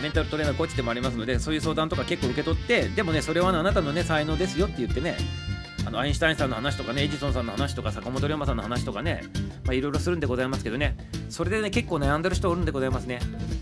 [0.00, 5.16] メンタルトレーナーコーチでもありますのでそういう相談とか結構受け取ってでもねそれは、あなたのね才能ですよって言ってね
[5.86, 9.22] あのアインシュタインさんの話とかねエジソンさんの話とか坂本龍馬さんの話とかね
[9.70, 10.96] いろいろするんでございますけどね。
[11.28, 13.20] それでね結構悩んでる人おるんでございますね。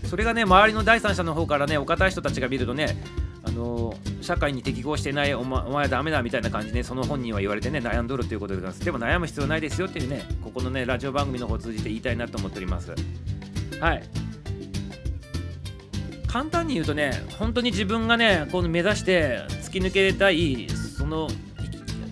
[0.09, 2.97] それがね周りの第三者の方からねお堅い人たちが見るとね
[3.43, 8.83] あの、社会に適合してないお,、ま、お前はダメだみたいな感じで、ね、その本人は言われてね悩んどるということでございます。
[8.83, 12.93] でも悩む必要ないですよっていうねここのねラジオ番組の方を通じて言いたいなと思っております。
[13.79, 14.28] はい。
[16.29, 21.27] 簡単に言うとね本当に自分がねこの目指して突き抜けたいその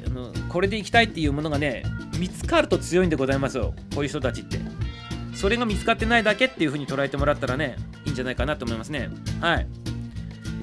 [0.05, 1.83] あのこれでいきたいっていうものがね
[2.19, 4.57] 見つかると強いんでございますよこういう人たちって。
[5.37, 7.75] それが見つかってないだけっていう風に捉えてもらったらね
[8.05, 9.09] いいんじゃないかなと思いますね。
[9.39, 9.67] はい。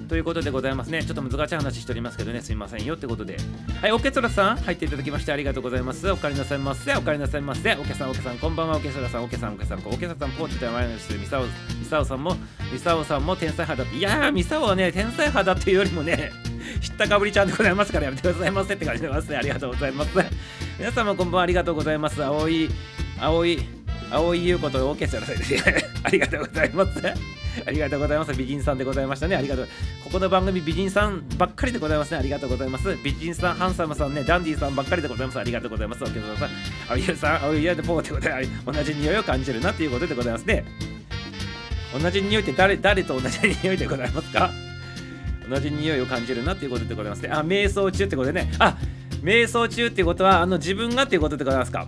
[0.09, 1.03] ということでございますね。
[1.03, 3.37] ちょっと難しい話しておりますけどね、すいませんよってことで。
[3.81, 6.11] はい、オケソラさん、入っていただきましてありがとうございます。
[6.11, 6.95] お帰りなさいませ。
[6.95, 7.75] お帰りなさいませ。
[7.75, 8.77] オケさん、オケさん、こんばんは。
[8.77, 11.51] オケソラさん、オケさん、オケさん、オケソラさん、ポーチで前の人、ミサオ、ミ
[11.89, 12.37] サオさんも、
[12.73, 13.99] ミサオさんも天才派だって。
[13.99, 16.33] いやー、ミサオはね、天才派だっていうよりもね、
[16.81, 19.37] 知ったかぶりちゃんでございますからやめてくださいませって感じでますね。
[19.37, 20.11] ありがとうございます。
[20.79, 22.23] 皆様こんばんは、ありがとうございます。
[22.23, 22.69] 青い、
[23.21, 23.61] 青い、
[24.15, 25.65] 青い優子とオーケストラさんです
[26.05, 27.03] ありがとうございます。
[27.67, 28.35] ありがとうございます。
[28.35, 29.37] 美人さんでございましたね。
[29.37, 29.69] ありがとう。
[30.05, 32.19] ここの番組美人さんばっかりでございますね。
[32.19, 32.97] ありがとうございます。
[33.03, 35.39] 美人さん、ハンサムさんね、ダンディさんばっかりでございます。
[35.41, 36.05] ありがとうございます。
[36.05, 36.51] オケさん、
[36.91, 40.65] 青いさん、青いやでポーってことで、同じ匂いを感じるなということでございますね。
[42.01, 44.51] 同じ匂いって誰誰と同じ匂いでございますか？
[45.49, 47.31] 同じ匂いを感じるなということでございますね。
[47.33, 48.53] あ、瞑想中ってことでね。
[48.59, 48.79] あ、
[49.23, 51.87] 瞑想中っていうことは、あの自分がっていうことでございますか？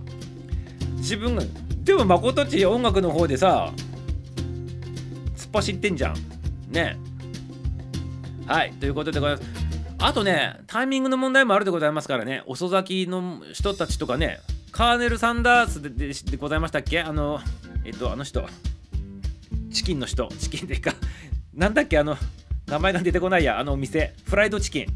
[0.99, 1.43] 自分が、
[1.87, 3.73] でも誠っち音楽の方でさ、
[5.37, 6.17] 突っ走ってんじゃん。
[6.69, 6.99] ね。
[8.45, 9.49] はい、ということでございます。
[9.99, 14.41] あとね、タイミングの問題もあるでございますからね、遅咲きの人たちとかね、
[14.73, 17.01] カーネル・サンダースでででございましたっけ？
[17.01, 17.39] あの、
[17.85, 18.45] えっと、あの人、
[19.73, 20.93] チキンの人、チキンでか、
[21.55, 21.99] なんだっけ？
[21.99, 22.17] あの、
[22.67, 24.87] 名前が出てこないや、あのお店、フライドチキン。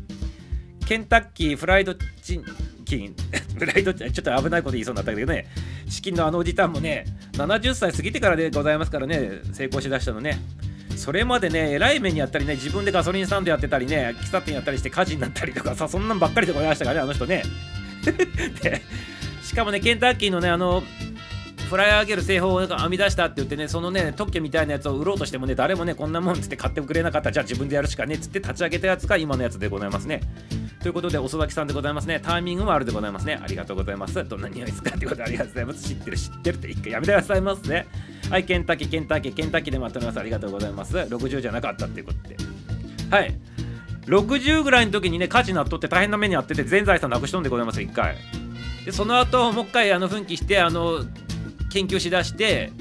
[0.87, 2.45] ケンタッキーフライドチン
[2.91, 3.15] キン、
[3.57, 5.47] フライドちょっと危ないこと言いそうになったけどね、
[5.89, 10.41] チキンのあのおじたんもね、70歳過ぎてからでございますからね、成功しだしたのね。
[10.97, 17.43] それまでね、えらい目にやったりね、自分でガソリンスタンドやってたりね、喫茶店やったりして火事になったりとかさ、そんなんばっかりでございましたからね、あの人ね。
[19.43, 20.83] しかもね、ケンタッキーのね、あの、
[21.71, 30.21] フライ上げる製法を編み出したって言ってね、そのね、特許みたいなやつを売ろうとしてもね、誰もね、こんなもんつって買ってくれなかった、じゃあ自分でやるしかねっつって立ち上げたやつが今のやつでございますね。
[30.83, 32.21] ということで、遅咲さんでございますね。
[32.21, 33.39] タイミングもあるでございますね。
[33.43, 34.25] ありがとうございます。
[34.25, 35.89] どんな匂いですかってことでありがとうございます。
[35.89, 37.87] 知ってる、知ってるって一回やめてくださいますね。
[38.31, 40.21] はい、ケンタッキー、ケンタッキー、ケンタッキーで待っております。
[40.21, 40.97] ありがとうございます。
[40.97, 42.37] 60じゃなかったっていうことで。
[43.11, 43.35] はい。
[44.07, 48.17] 60ぐらいの時にね、火事になっとって大変な目に遭ってて、全財産なくしとんでございます、一回。
[48.85, 51.05] で、その後、もう一回、あの、奮起して、あの、
[51.71, 52.73] 研究しだして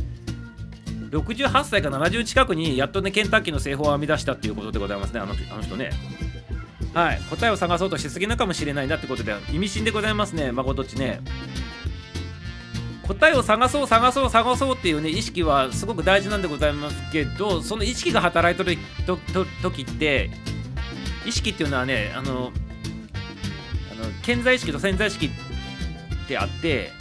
[1.12, 5.91] 68歳か70近くにやっとねケンタッキーの製法を編み出したっていうことでございますねあのあの人ね
[6.93, 7.21] はい。
[7.30, 10.52] 答えを探そうとしすぎなかもしれないなってことで意味深でございますね。
[10.52, 11.21] 誠っちね。
[13.10, 18.78] 答えを探そう探そう探そうっていうね意識はすごく大事なんでございますけどその意識が働いてる
[19.63, 20.30] 時って
[21.25, 22.52] 意識っていうのはねあの
[23.91, 25.30] あの潜在意識と潜在意識っ
[26.28, 26.91] てあって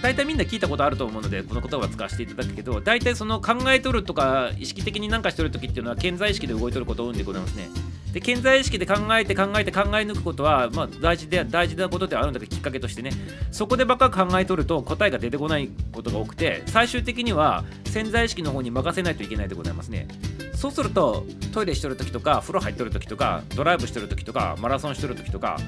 [0.00, 7.68] 大体みんな聞いたことあると思うのでこの言葉を使わせていただくけど大体その考えとるとか意識的に何かしてる時っていうのは潜在意識で動いとることを生んでございますね。
[8.14, 13.10] で潜在意識で考えて考えて考え抜くことは、まあ、大事で大事なことではあるんだけどきっかけとしてね
[13.50, 20.06] そこでばっか考えとると答えが出てこないことが多くて最終的には潜在意識の方に任せないといけないでございますね
[20.54, 25.58] そうするとトイレしてる時とか風呂入っとる時とかドライブしてる時とかマラソンしてる時とか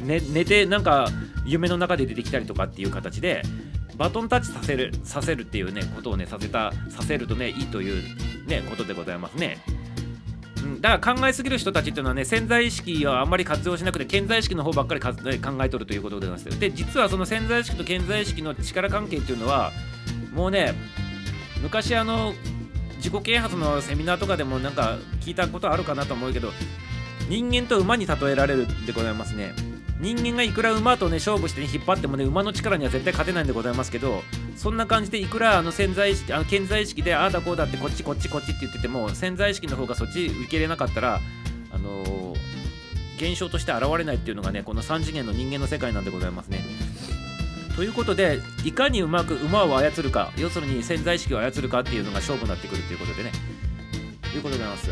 [0.00, 1.08] 寝寝てなんか
[1.44, 3.42] 夢の中で出てきたりとかっていう形で
[3.96, 8.02] バトンタッチさせるさせるっていうねことをねさせたさせるとねいいという
[8.46, 9.58] ねことでございますね。
[10.80, 15.10] だから考えすぎる人たちっていうのはね潜在意識をあんまり活用しなくて潜在意識の方ばっかり考
[15.62, 19.72] えとるということでございますで実はその潜在意識と潜在意識の力関係っていうのは
[20.32, 20.74] もうね
[21.62, 22.34] 昔あの
[22.96, 26.50] 自己啓発のセミナーとかでもなんか聞いたことあるかなと思うけど
[27.28, 29.73] 人間と馬に例えられるでございますね。
[30.00, 34.22] 人間がいくら馬とね勝負して、ね、引っ張ってもね馬の力には絶対勝てないんでございますけど
[34.56, 41.20] そんな感じでいくらあの潜在意識あの潜在意識でああだこうだってこっちこっちこっちって言ってても潜在意識の方がそっち受け入れなかったら
[41.70, 42.34] あのー、
[43.18, 46.60] 現象として現れないっていうのがねこの3次元の人間の世界なんでございますね。
[47.76, 53.32] ということでいかにうまく馬を操るか要するに潜在意識を操るかっていうのが勝負になってくるということでね
[54.22, 54.90] ということでございます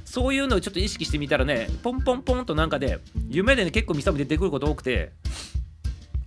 [0.06, 5.12] そういうのをちょっと意識してみたらねポンポンポンとなんかで夢でね結構ミサム出てくること多くて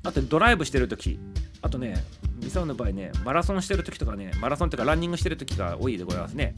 [0.05, 1.19] あとドライブしてる時
[1.63, 2.05] あとね
[2.43, 6.55] ミサムの場合ねマラソンしてる時とかねマラソンとかランニングしてる時が多いでございますね。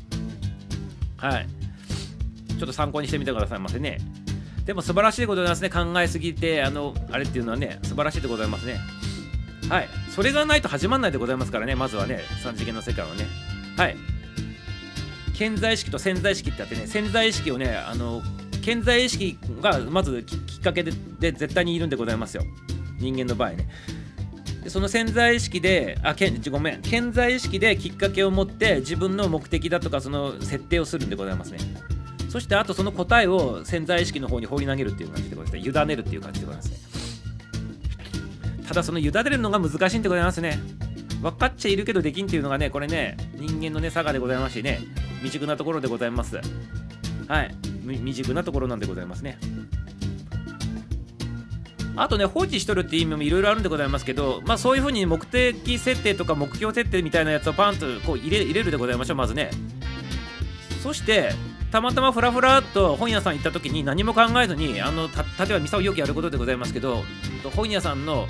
[1.17, 1.47] はい。
[2.49, 3.99] ちょっと参考にしてみてくださいませね。
[4.65, 5.71] でも素晴らしいでございますね。
[5.71, 8.81] 考えすぎてあのあれっていうのはね素晴らしいでございますね。
[9.69, 9.89] はい。
[10.11, 13.50] それがないと始まらないでございますからねまずはね3次元の世界はね。
[13.81, 13.97] はい。
[15.35, 18.21] 潜在意識と潜在意識ってあってね潜在意識をねあの
[18.63, 22.45] 潜在意識がまずきっかけでで絶対にいるんでございますよ。
[22.99, 23.67] 人間の場合ね。
[24.63, 26.83] でその潜在意識であけんごめん。
[26.83, 31.59] 潜在意識できっかけを持って自分の目的だとかその設定をするんでございますね。
[32.29, 35.83] そしてあとその答えを潜在意識の方に放り投げるっていう感じでございますね。
[35.83, 36.77] 委ねるっていう感じでございますね。
[38.69, 40.59] ただその委ねるのが難しいんでございますね。
[41.23, 44.81] 分かっちゃいるけどできんっていうのがねこれね人間のね差がでございますしね
[45.19, 46.41] 未熟なところでございます。
[47.29, 47.55] はい。
[47.87, 49.39] 未熟なところなんでございますね。
[51.97, 59.51] あとね放置しとるっていう意味もいろいろあるんでございますけどまあそういうふうに目的設定とか目標設定みたいなやつをパンとこう入れ入れるでございましょうまずね。
[60.83, 61.33] そして
[61.71, 67.05] たまたまフラフラっと本屋さん行った時に何も考えずにあのた例えばミサをよくやることでございますけど
[67.55, 68.27] 本屋さんの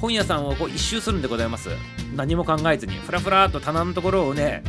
[0.00, 1.70] 本屋さんをこう一周するんでございます。
[2.14, 4.62] 何も考えずにフラフラっと棚のところをね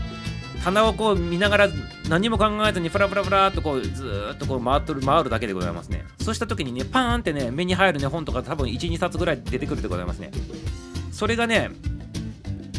[0.64, 1.70] 棚をこう見ながら
[2.10, 6.06] 何も考えずにフラフラフラっとこうずっとこう回っとる回るだけでございますね。
[6.20, 10.32] そうした時にねパーンってね目に入るね本とか多分12冊ぐらい出てくるでございますね。
[11.12, 11.70] それがね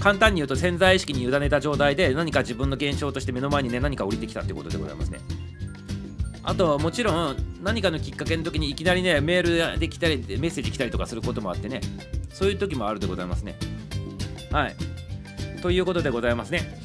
[0.00, 5.20] 簡単に言うと潜在意識に委ねた状態で何か自分の現象として目の前にね何か降りてきたってことでございますね。
[6.42, 11.80] あともちろん何かのきっかけの時にいきなりねメールで来たりメッセージ来たりとかすることもあってね
[12.32, 13.56] そういう時もあるでございますね。
[14.50, 14.74] はい。
[15.62, 16.80] ということでございますね。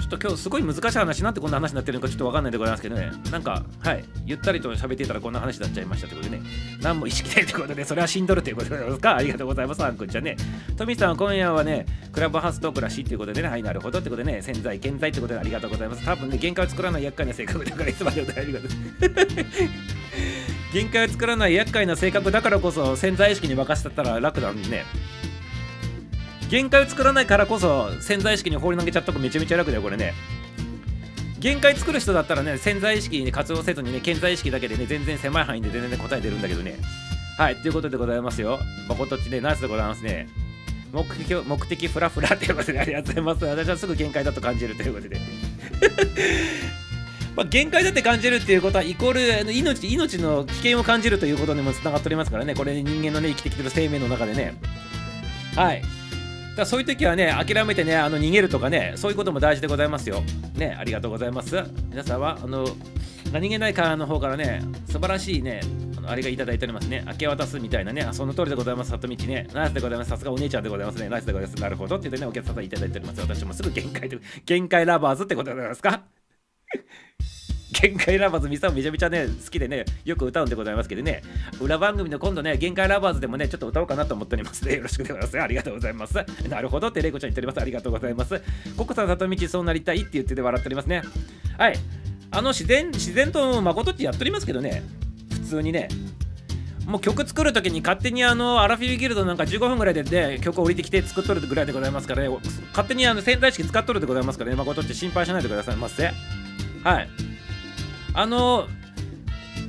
[0.00, 3.10] ちょっと今日すごい難しい話なんてこんな話になってるのかちょっとわかんないでございますけどね。
[3.30, 4.04] なんかはい。
[4.26, 6.42] ゆったりと喋っていたらこんな話になっちゃいましたということでね。
[6.82, 9.16] 何も意識ないということでそれはしんどるということでございますか。
[9.16, 9.82] ありがとうございます。
[9.82, 10.36] あんくんちゃんね。
[10.76, 13.48] トミさんは今夜はねクラブハウストークらしいということでね。
[13.48, 14.42] はいなるほどってことでね。
[14.42, 16.04] 潜在健在ということでありがとうございます。
[16.04, 18.76] 多分ね限界を作らない厄介な性格だからいつまでも大丈夫です。
[20.72, 24.84] 限界を作らない厄介な性格だからこそ潜在意識に任せたら楽なんでね。
[26.48, 30.14] 限界を作らないからこそ潜在意識に放り投げちゃったとめちゃめちゃ楽だよこれね。
[31.40, 36.76] 限界作る人だったらね潜在意識に活用せずにね潜在意識だけでね全然狭い範囲で全然ね答え出るんだけどね。
[37.36, 38.58] はいということでございますよ。
[38.88, 40.28] 誠っちねナイスでございますね。
[40.92, 43.44] 目的目的フラフラということでありがとうございます。
[43.44, 45.18] 私はすぐ限界だと感じるということで。
[47.36, 54.54] まあ、限界だって感じるっていうことはイコール命命の危険を感じるということにもつながっておりますからねこれね人間のね生きてきてる生命の中でね
[55.56, 55.82] はい
[56.56, 60.22] だそういう時はね、諦めてね、あの逃げるとかね、そういうことも大事でございますよ。
[60.54, 61.64] ね、ありがとうございます。
[61.88, 62.66] 皆さんは、あの、
[63.32, 65.62] 何気ないからの方からね、素晴らしいね、
[65.96, 67.04] あのあれがいただいておりますね。
[67.06, 69.48] 明け渡すみたいなね、その通りでございます、里道ね。
[69.54, 70.10] ナイスでございます。
[70.10, 71.08] さすがお姉ちゃんでございますね。
[71.08, 71.62] ナイスでございます。
[71.62, 73.20] なるほどって言ってね、お客様いただいております。
[73.22, 76.02] 私もすぐ限界で、限界ラバーズってことでございますか？
[77.72, 81.22] 限界ラバーズミサをめちゃめちゃね好きでねよく歌うんでございますけどね。
[81.60, 84.76] 裏番組の今度ね限界ラバーズでもねちょっと歌おうかなと思っておりますね。
[84.76, 85.40] よろしくでございます。
[85.40, 86.14] ありがとうございます。
[86.48, 86.88] なるほど。
[86.88, 87.60] ってレイコちゃん言っております。
[87.60, 88.42] ありがとうございます。
[88.76, 91.02] ココさん里道そうなりたいって言ってて笑っておりますね。
[91.56, 91.74] はい。
[92.30, 94.82] あの自然自然と誠ってやっておりますけどね。
[95.30, 95.88] 普通にね。
[96.86, 102.36] もう曲作るときに勝手にあのアラフィフギルドなんか15分ぐらいで、ね、曲降りてきて作っとるぐらいでございますからね。
[102.70, 104.56] 勝手にあの潜在意識使っとるでございますからね。
[104.56, 106.10] 誠って心配しないでくださいませ。
[106.82, 107.08] はい。
[108.14, 108.68] あの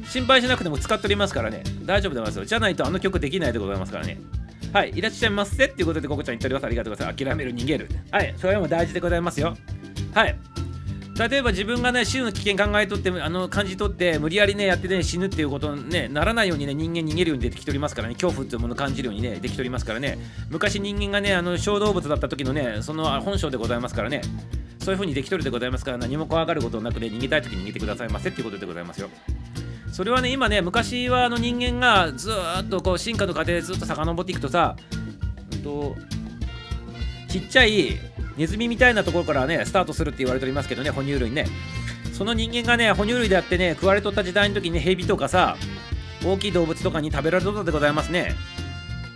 [0.08, 1.64] 心配しなくても使っておりますからね。
[1.86, 2.46] 大丈夫でございますよ。
[2.46, 4.20] じゃないとあの曲できないでございますからね。
[4.72, 4.92] はい。
[4.96, 6.66] いらっしゃいませっていうことでここちゃん言っております。
[6.66, 7.24] ありがとうございます。
[7.24, 7.90] 諦める逃げる。
[8.12, 8.34] はい。
[8.38, 9.56] それも大事でございますよ。
[10.14, 10.36] はい。
[11.18, 18.16] 例えば自分がね死ぬ危険考えとってあの感じ取って無理やりねやってね死ぬっていうことねならないようにね人間逃げるように出てきておりますからね。
[18.16, 20.18] 恐怖っていうものを感じるようにねできておりますからね。
[20.50, 24.22] 昔人間がねあの小動物だった時のねその本性でございますからね。
[24.80, 29.10] そういう風にできとるでございますから何も怖がることなくね逃げたい時に逃げてくださいませっていうことでございますよ。
[29.92, 34.76] それはね今ね昔はあの人間がずっとこう進化の過程でずっと遡っていくとさ、
[35.54, 35.96] うんと、
[37.30, 37.98] ちっちゃい
[38.38, 41.46] ネズミみたいなところからねスタートするって言われておりますけどね哺乳類ね。
[42.14, 45.58] その人間がね哺乳類であってね食われとった時代の時にねヘビとかさ
[46.26, 48.36] 大きい動物とかに食べられとったでございますね。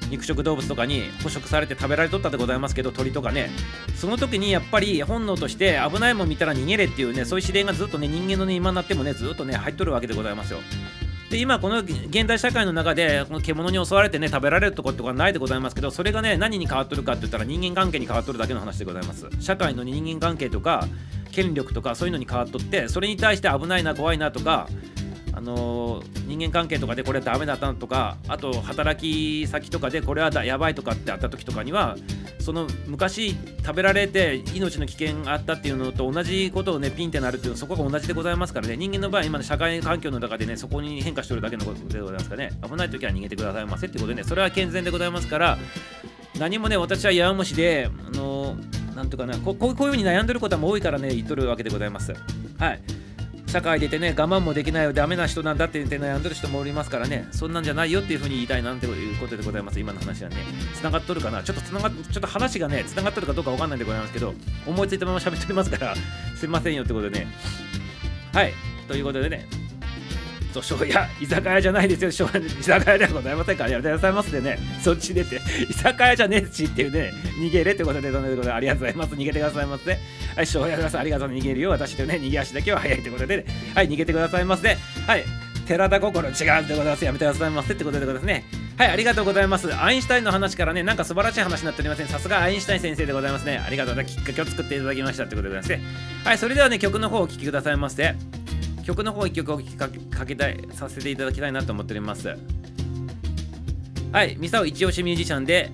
[0.09, 3.49] 肉食動物とかに捕食されて食べられとったでございますけど鳥とかね。
[3.95, 10.59] その時にやっぱり本能として危ないもん見たら逃げれっていうねそういう指令がずっとね人間のね今になってもねずっとね入っとるわけでございますよ。
[11.29, 19.27] で今この現代社会の中でこの獣に襲われてね食べられるとこってことはないでございますけどそれがね何に変わっとるかって言ったら人間関係に変わっとるだけの話でございます。
[19.41, 20.87] 社会の人間関係とか
[21.31, 24.69] 権力とかそういうのに変わっとってそれに対して危ないな怖いなとか
[25.37, 31.95] あの、人間関係とかでこれはダメだったとかあと働き先とかでこれはだやばいとかってあった時とかには
[32.39, 38.77] その昔食べられて命の危険があったっていうのと同じことをねピンってなるっていうのはそこが同じでございますからね。
[38.77, 42.51] 人間の場合今の社会環境の中でねそこに変化してるだけのことでございますからね。
[42.67, 45.57] 危ない時は逃げてくださいませってことでねそれは健全でございますから
[46.39, 48.57] 何もね私は弱虫であの
[48.95, 52.15] なんとかなここういうふうに悩んでることも多いからね言っとるわけでございます。
[52.57, 53.06] はい。
[53.47, 57.27] 社会出てね我慢もできないよダメな人なんだって言って悩んでる人もおりますからね。
[57.31, 59.79] そんなんじゃないよっていうふうに言いたいなんていうことでございます。
[59.79, 60.35] 今の話はね。
[60.73, 61.41] つながっとるかな？
[61.43, 64.33] ちょっとつながちょっと話がねつながっとるかどうかわかんないんでございますけど
[64.65, 65.95] 思いついたまま喋っておりますから
[66.35, 67.27] すいませんよってことでね。
[68.33, 68.53] はい。
[68.87, 69.66] ということでね。
[70.61, 79.97] そう、庄屋、居酒屋じゃないですよ、居酒屋ではございませんから、ありがとうございますでね、そっち出て、居酒屋じゃねえしっていうね、逃げれってことで、そのことでありがとうございます、逃げてくださいませ、
[80.35, 83.45] はい、庄屋皆さん、ありがとう、逃げるよ、私とね、逃げ足だけは早いってことで、ね、
[83.75, 84.77] はい、逃げてくださいませ。
[85.07, 85.23] はい、
[85.67, 87.05] 寺田心違うってことです。
[87.05, 88.45] やめてくださいませってことでございますね。
[88.77, 89.75] はい、ありがとうございます。
[89.75, 92.07] アインシュタインの話からね、なんか素晴らしい話になっておりません。
[92.07, 93.57] さすがアインシュタイン先生でございますね。
[93.57, 94.17] ありがとうございます。
[94.17, 95.81] きっかけを作っていただきましたってことでございますね。
[96.23, 98.15] はい、それではね、曲の方をお聴きくださいませ。
[98.87, 99.89] 曲の方1曲お聴きか
[100.25, 102.37] けたいさせていただきたいなと思っております。
[104.13, 105.71] はいミサオ一押しミュージシャンで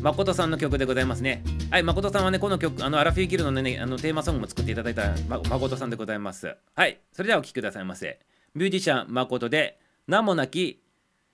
[0.00, 1.44] 誠さんの曲でございますね。
[1.70, 6.56] はい誠さんはねこの曲あのアラフィーキルのねあのテーマソングも作っていただいた、ま、誠さんでございます。
[6.74, 8.18] はいそれではお聴きくださいませ。
[8.52, 9.78] ミュージシャン誠で
[10.08, 10.82] 名もなき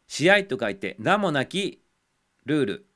[0.06, 1.80] 試合と書いて名もなき
[2.44, 2.89] ルール。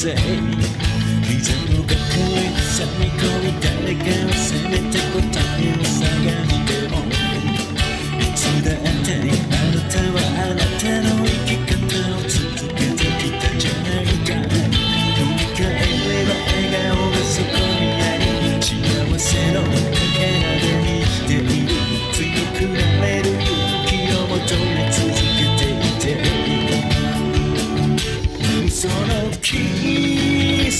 [0.00, 3.10] say, he's a little bit silly, set me.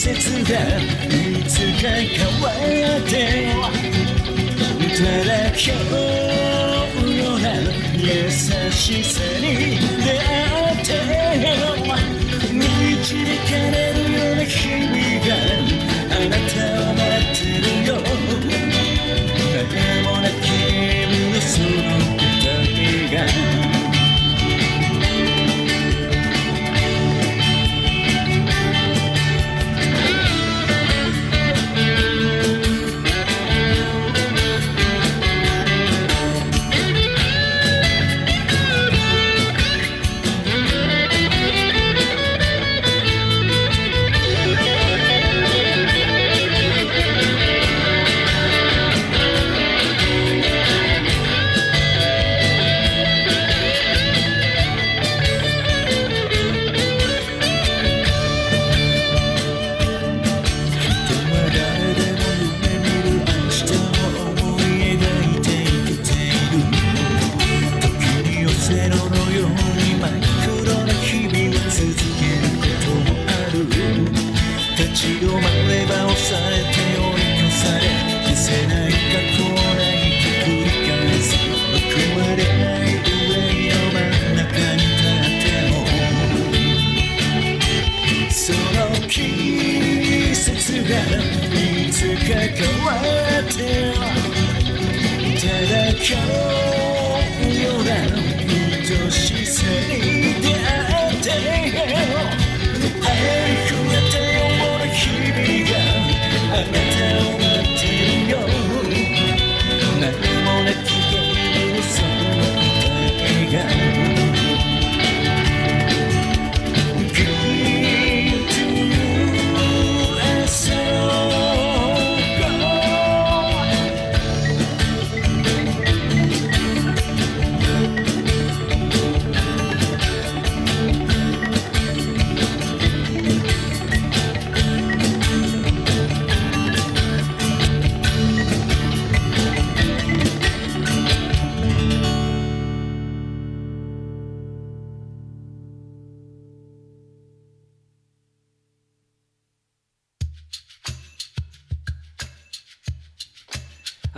[0.01, 0.57] 節が
[1.11, 2.49] いつか変わ
[2.97, 3.13] って
[4.97, 5.69] ただ今日
[7.19, 7.45] ような
[7.99, 8.09] 優
[8.71, 9.45] しさに
[10.03, 10.33] 出会
[10.73, 10.89] って
[12.51, 12.59] 導
[13.45, 14.90] かれるような日々。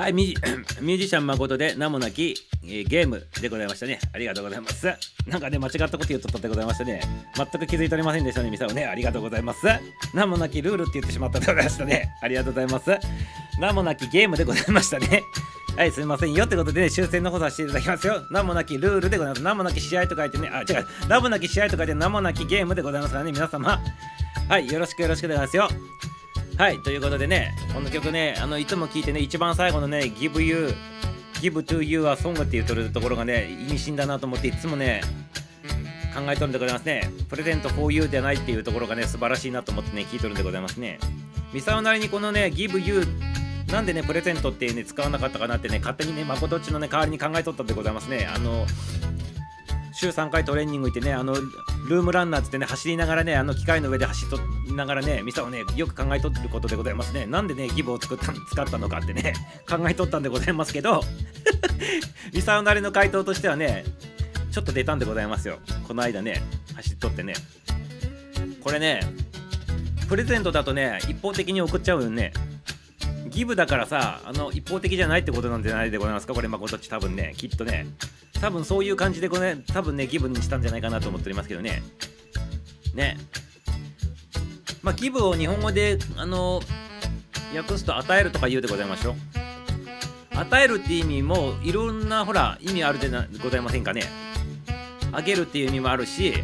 [0.03, 2.35] はい ミュージシャン誠で名もなき、
[2.65, 4.01] えーゲームでございましたね。
[4.13, 4.93] ありがとうございます。
[5.29, 7.01] なんかね間違ったこと言っとったでございましたね。
[7.37, 8.85] 全く気づいておりませんでしたねミサオね。
[8.85, 9.65] ありがとうございます。
[10.13, 12.11] 名もなきルールって言ってしまったでございましたね。
[12.21, 12.91] ありがとうございます。
[13.61, 15.23] 名もなきゲームでございましたね。
[15.77, 18.27] はい、すみませんよってことで、ね、終戦の方させていただきますよ。
[18.33, 19.43] 名もなきルールでございます。
[19.45, 23.81] 名もなき試合と書いてね、あ、違う、名もなき試合と書いて名もなきゲームでございますからね、皆様。
[24.49, 25.69] はい、よろしくよろしくでございますよ。
[26.59, 30.75] はい、ということでね、この曲ね、あのいつも聴いてね、一番最後のね、Give You,
[31.41, 35.01] Give to You a Song って言うとるところがね、意味深だなと思って、いつもね、
[36.15, 37.11] 考えとるんでございますね。
[37.29, 40.99] プレゼント for you ではないっていうところがね、素晴らしいなと思ってね、聞いとるんでございますね。
[41.53, 43.05] ミサオなりにこのね、Give You
[43.73, 48.29] なんでね、プレゼントってね、使わなかったかなってね、勝手にね、まことっちのね、代わりに考えとったんでございますね。
[48.33, 48.67] あの、
[49.93, 54.39] 週3回トレーニング行ってね、あの、ルームランナーっつってね、走りながらね、あの機械の上で走っと
[54.75, 57.27] ながらね、ミサをね、よく考えとることでございますね。
[57.27, 59.35] なんでね、ギブを作った使ったのかってね、
[59.69, 61.03] 考えとったんでございますけど、
[62.33, 63.85] ミサオなりの回答としてはね、
[64.51, 65.59] ちょっと出たんでございますよ。
[65.87, 66.43] この間ね、
[66.75, 67.35] 走っとってね。
[68.63, 69.01] これね、
[70.09, 72.33] プレゼントだとね、一方的に送っちゃうよね。
[73.29, 77.87] ギブだからさ、あの、一方的じゃないってことなんじゃないでございますか、これ、まことっち多分ね、きっとね。
[78.41, 81.83] 多分そういう感じでこれ、多分ね、ギブにしたんじゃないかなと思っておりますけどね。
[82.95, 83.19] ね。
[84.83, 86.61] まあ、ギブを日本語で、あの、
[87.57, 89.15] 訳すと与えるとか言うでございましょう。
[90.35, 93.09] 与えるって意味も、いろんな、ほら、意味あるで
[93.43, 94.05] ございませんかね。
[95.13, 96.35] あげるっていう意味もあるし、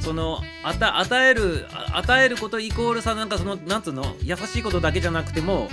[0.00, 4.16] その与える与えることイコールさなんかそのなんつうの？
[4.22, 5.70] 優しいことだけじゃなくても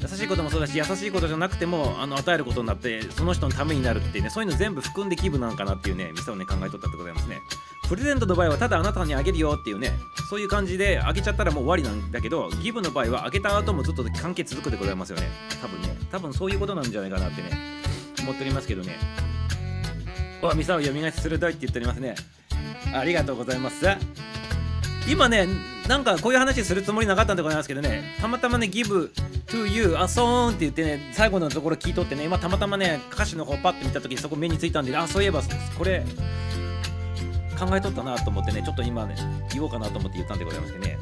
[0.00, 7.40] 優しいこともそうだし優しいことじゃなくてもあの与えることになってその人のためになるっていうねそういうの全部含んで気分なんかなっていうね店をね考えとったってございますね。
[7.88, 9.92] プレゼントの場合はただあなたにあげるよっていうね
[10.28, 15.28] そういう感じであげちゃったらもう終わりなんだけどギブの場合はあげた後もずっと関係続くでございますよね。
[15.62, 15.96] 多分ね。
[16.12, 17.50] 多分そういうことなんじゃないかなってね
[18.20, 18.98] 思っておりますけどね。
[20.42, 22.14] おミサを読み返し鋭いって言っておりますね。
[22.94, 23.84] ありがとうございます。
[25.08, 25.46] 今ね
[25.88, 29.10] なんかこういう話するつもりなかったんでございますけどねたまたまね Give
[29.46, 35.42] to you あそーんって言ってね最後のところ聞いとってね今たまたまね歌詞の方パッて見た時にそこ目についたんであそういえば
[35.78, 36.04] これ
[37.58, 39.16] 考えとったなと思ってねちょっと今ね
[39.52, 40.98] 言おうかなと思って言ったんでございますけどね。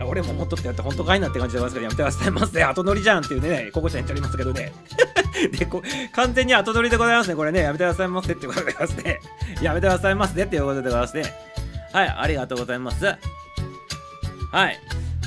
[0.00, 2.30] あ俺も思っとってやって本当かいなって感じでございますからやめてください。
[2.30, 4.72] ませ後乗りじゃんっていうねココちゃん言っておりますけどね。
[5.58, 5.82] でこ
[6.12, 7.62] 完全に後取りでございますねこれね。
[7.62, 9.20] やめてくださいませってことでございますね。
[9.60, 11.57] やめてくださいませっていうことでございますね
[11.92, 13.06] はいありがとうございます。
[13.06, 14.78] はい。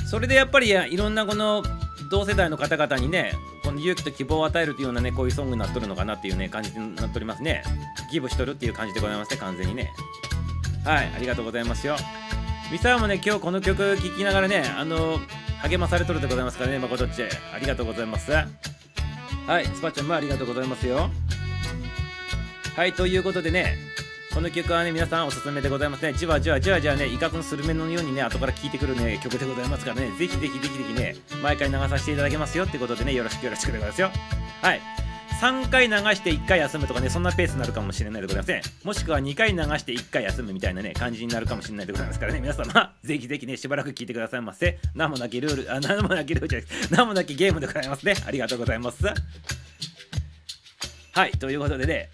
[0.08, 1.62] それでやっぱりいろんなこの
[2.10, 3.32] 同世代の方々にね
[3.64, 7.62] この勇気と希望を与えるというようなねこういうソングになっとるのかなっていうね感じになっておりますね。
[8.10, 9.90] ギブしとるっていう感じでございますね完全にね。
[10.84, 11.96] はいありがとうございますよ。
[12.70, 15.18] ミサもね今日この曲聴きながらねあの
[15.62, 18.32] 励まされとるでございますからねまことっちありがとうございます。
[18.32, 21.10] はい、スパチャンもありがとうございますよ。
[22.76, 23.76] はい、ということでね、
[24.34, 26.14] この曲はね、皆さんおすすめでございますね。
[26.14, 34.10] じわじわじわじわね、イカのスルメのようにね、後から聴いてくるね、曲でございますからね、ぜひぜひぜひぜひね、毎回流させていただけますよってことでね、よろしくよろしくでございますよ。
[34.62, 34.80] はい。
[35.42, 38.62] 3回流して1回休むとかね、そんなペースになるかもしれないでございません。
[38.84, 44.78] もしくは2回流して1回休むみたいなね、感じになるかもしれないでございますからね、皆様、ぜひぜひね、しばらく聞いてくださいませ。
[44.94, 48.14] 名もなきルール、あ、名もなきルールじゃない、名もなきゲームでございますね。
[48.26, 49.04] ありがとうございます。
[51.12, 52.08] はい、ということでね、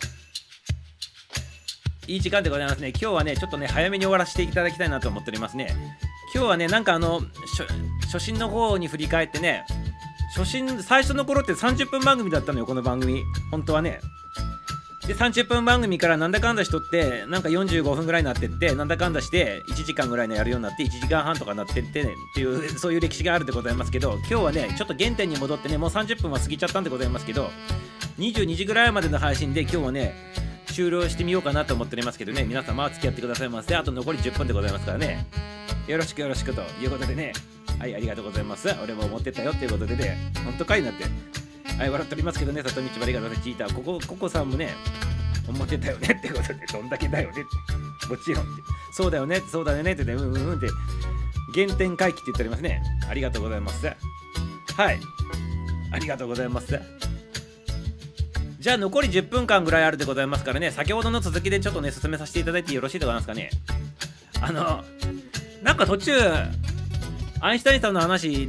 [2.09, 2.88] いい時間でございますね。
[2.88, 5.76] 今日はね、ちょっとね、早めに終わらせていただきたいなと思っておりますね。
[6.34, 7.20] 今日はね、なんかあの、
[8.06, 9.66] 初心の方に振り返ってね、
[10.34, 13.22] 初心、最初の頃って30分番組だったのよ、この番組。
[13.50, 14.00] 本当はね。
[15.06, 27.50] で、30分番組からなんだかんだしとって、なんか45分ぐらいになってって、なんだかんだして1時間ぐらいのやるようになって、1時間半とかなってってね、っていう、 そういう歴史があるでございますけど、今日はね、ちょっと原点に戻ってね、もう30分は過ぎちゃったんでございますけど、
[28.18, 30.47] 22時ぐらいまでの配信で今日はね、
[30.78, 33.74] 終了してみようかなと思っておりますけどね、皆様付き合ってくださいませ。
[33.74, 35.26] あと残り10分でございますからね。
[35.88, 37.32] よろしくよろしくということでね、
[37.80, 38.68] はい、ありがとうございます。
[38.80, 41.02] 俺も思ってたよっていうことでね、ほんとかいなって。
[41.74, 44.72] はい、笑っておりますけどね、里道バリガのチーター、ここ、ここさんもね、
[45.48, 48.06] 思ってたよねってことで、どんだけだよねって。
[48.06, 48.62] もちろんって。
[48.92, 50.68] そうだよね、そうだよねってね、うんうんうんって。
[51.56, 52.80] 原点回帰って言っておりますね。
[53.10, 53.84] ありがとうございます。
[53.84, 55.00] はい。
[55.90, 56.80] ありがとうございます。
[58.59, 63.50] じゃあ残り10分間ぐらいあるでございますからね、先ほどの続きでちょっとね、進めさせていただいてよろしいでございますかね。
[64.40, 64.84] あの、
[65.62, 66.12] なんか途中、
[67.40, 68.48] アインシュタインさんの話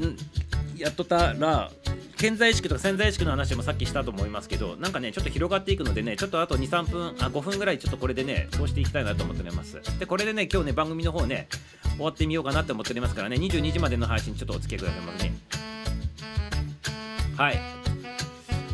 [0.78, 1.70] やっとったら、
[2.18, 9.80] 潜在意識とか潜在意識の話もさっきしたと思いますけど、なんかね、ちょっと広がっていくのでね、ちょっとあと2、3分、あ、5分ぐらいちょっとこれでね、そうしていきたいなと思っております。
[9.99, 11.47] で、これでね、今日ね、番組の方ね、
[11.97, 15.34] 終わってみようかなって思っておりますからね、22時までの配信ちょっとお付き合いくださいますね。
[17.38, 17.78] はい。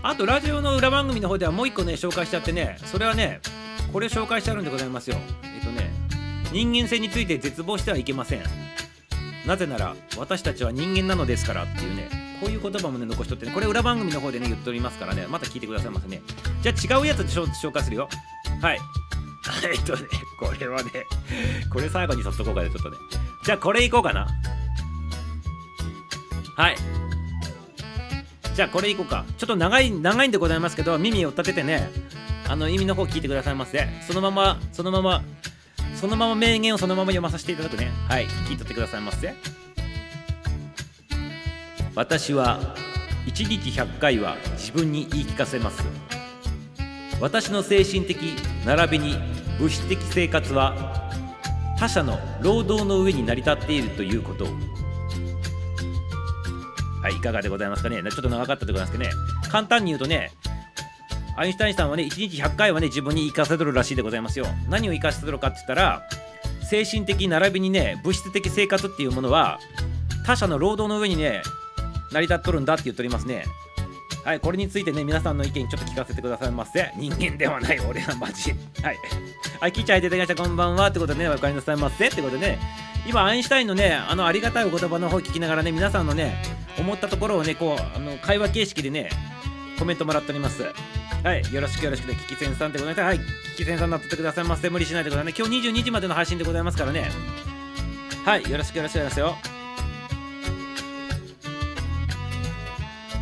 [0.07, 3.41] あとラジオの裏番組の方ではもう一個ね紹介しちゃってねそれはね
[3.91, 5.17] これ紹介してあるんでございますよ。
[5.43, 5.89] えっとね
[6.51, 8.43] 人間性について絶望してはいけません。
[9.47, 16.21] なぜなら私たちは人間なのですからっていうねこういう言葉もね残しとってねこれ裏番組の方でね言っておりますからねまた聞いてくださいませね。
[16.61, 18.07] じゃあ違うやつで紹介するよ。
[18.61, 18.79] はい。
[19.73, 20.03] えっとね
[20.39, 20.91] これはね
[21.73, 22.97] これ最後にそっとこうかねちょっとね。
[23.43, 24.27] じゃあこれいこうかな。
[26.57, 27.04] はい。
[28.55, 29.25] じゃあこれいこうか。
[29.37, 31.89] ちょっと長い長いんでございますけど耳を立ててね
[32.47, 33.85] あの意味の方聞いてくださいませ。
[34.07, 35.23] そのままそのまま
[35.95, 37.91] そのまま名言をそのまま読まさせていただくね。
[38.07, 39.35] はい聞いとってくださいませ。
[41.95, 42.75] 私は
[43.27, 45.83] 1日100回は自分に言い聞かせます。
[47.19, 48.17] 私の精神的
[48.65, 49.15] 並びに
[49.59, 51.09] 物質的生活は
[51.77, 54.47] 他者の労働の上に成り立っているということ。
[57.05, 58.01] はいいかがでございますかね？
[58.01, 59.15] ちょっと長かったでございますけどね。
[59.51, 60.31] 簡単に言うとね
[61.37, 64.47] アインシュタインさんはね1日100回はね自分に生かせとるらしいでございますよ。
[64.69, 66.01] 何を生かせとるかって言ったら
[66.67, 69.59] 精神的並びにね物質的生活っていうものは
[70.25, 71.43] 他者の労働の上にね
[72.11, 73.45] 成り立っとるんだって言っておりますね。
[74.25, 76.91] はいこれについてね皆さんの意見ちょっと聞かせてくださいませ。
[76.97, 78.53] 人間ではない俺はマジ。
[78.81, 78.97] はい。
[79.61, 80.35] はい聞いちゃんいててがした。
[80.35, 80.87] こんばんは。
[80.87, 82.07] ってことでねおかりなさいませ。
[82.07, 82.59] ってことでね
[83.07, 86.41] 今アインシュタインのねあのありがたいお言葉の方聞きながらね皆さんのね
[86.79, 89.11] 思ったところをねこうあの会話形式でね
[89.77, 90.63] コメントもらっております。
[91.23, 93.19] はいよろしくよろしくでキキセンさんでございますはい
[93.51, 94.71] キキセンさんになっててくださいませ。
[94.71, 95.33] 無理しないでくださいね。
[95.37, 97.11] 今日22時までの配信でございますからね。
[98.25, 99.35] はいよろしくよろしくですよ。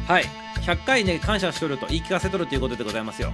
[0.08, 0.43] はい。
[0.64, 3.34] 100回ね感謝しとると言い聞かせとるということでございますよ。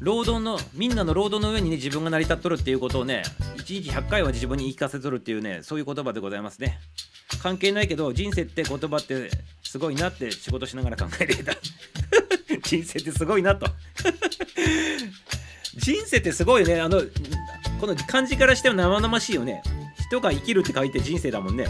[0.00, 3.22] 労働のみんなの労働の上にね自分が成り立っとるっていうことをね
[3.56, 6.78] 1日100回は自分に言い聞かせとるっていうねそういう言葉でございますね。
[7.42, 9.28] 関係ないけど人生って言葉って
[9.64, 11.52] すごいなって仕事しながら考えていた。
[12.62, 13.66] 人生ってすごいなと。
[15.76, 17.02] 人生ってすごいねあの
[17.80, 19.62] この漢字からしても生々しいよね。
[20.06, 21.66] 人が生きるって書いて人生だもんね。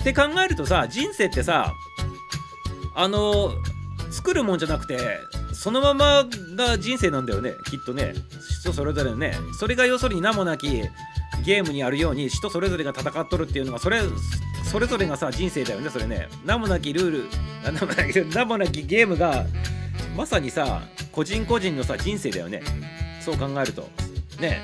[0.00, 1.74] って考えるとさ人生ってさ
[2.94, 3.54] あの
[4.10, 5.20] 作るもんじゃなくて
[5.52, 6.24] そのまま
[6.56, 8.14] が人生なんだよねきっとね。
[8.60, 9.34] 人それぞれね。
[9.58, 10.82] それが要するに名もなき
[11.44, 14.00] ゲームにあるように人それぞれが戦っとるっていうのがそれ
[14.64, 16.28] それぞれがさ人生だよねそれね。
[16.44, 19.44] 名もなきルール名もなき名もなきゲームが
[20.16, 20.82] まさにさ
[21.12, 22.62] 個人個人のさ人生だよね。
[23.20, 23.88] そう考えると。
[24.40, 24.62] ね。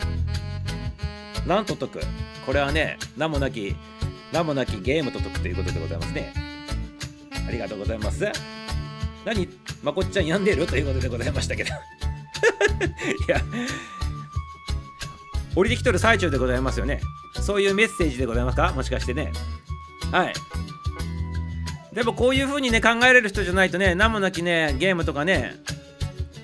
[1.46, 2.00] なんと解く。
[2.44, 3.76] これはね名もなき
[4.32, 6.45] 名もなきゲームと解くということでございますね。
[7.46, 8.30] ありがとうございます。
[9.24, 9.48] 何？
[9.82, 10.66] まこっちゃん病んでる？
[10.66, 11.70] ということでございましたけど。
[13.28, 13.40] いや。
[15.54, 17.00] 降りてきとる最中でございますよね。
[17.40, 18.72] そういうメッセージでございますか？
[18.72, 19.32] もしかしてね。
[20.12, 20.34] はい。
[21.94, 25.54] でもこういう風にね考えれる人じゃないとね名もなきねゲームとかね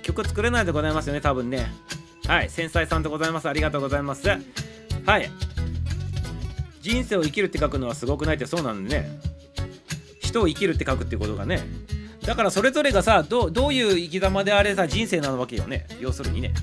[0.03, 1.71] 曲作れないでございますよね多分ね。
[2.27, 2.49] はい。
[2.51, 3.49] 繊細さんでございます。
[3.49, 4.27] ありがとうございます。
[4.27, 4.39] は
[5.19, 5.31] い。
[6.81, 9.21] 人生を生きるって書くのはすごくないってそうなんでね。
[10.33, 11.61] 人を生きるって書くってことがね
[12.23, 15.87] だからそれぞれがさどどういう生き様であれさ人生なわけよね。
[16.01, 16.55] 要するにね。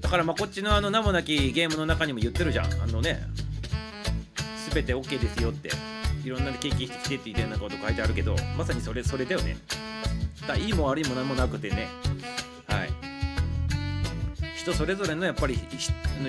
[0.00, 2.72] だからまあこっちのあの名もなきゲームの中にも言ってるじゃん。
[2.82, 3.22] あのね
[4.72, 5.70] 全て OK ですよって。
[6.24, 9.58] いろんな経験してきてって言ってるようなこと書いてあるけどまさにそれそれだよね。
[10.48, 11.88] だいいも悪いも何もなくてね。
[14.66, 15.56] 人それぞれのやっぱり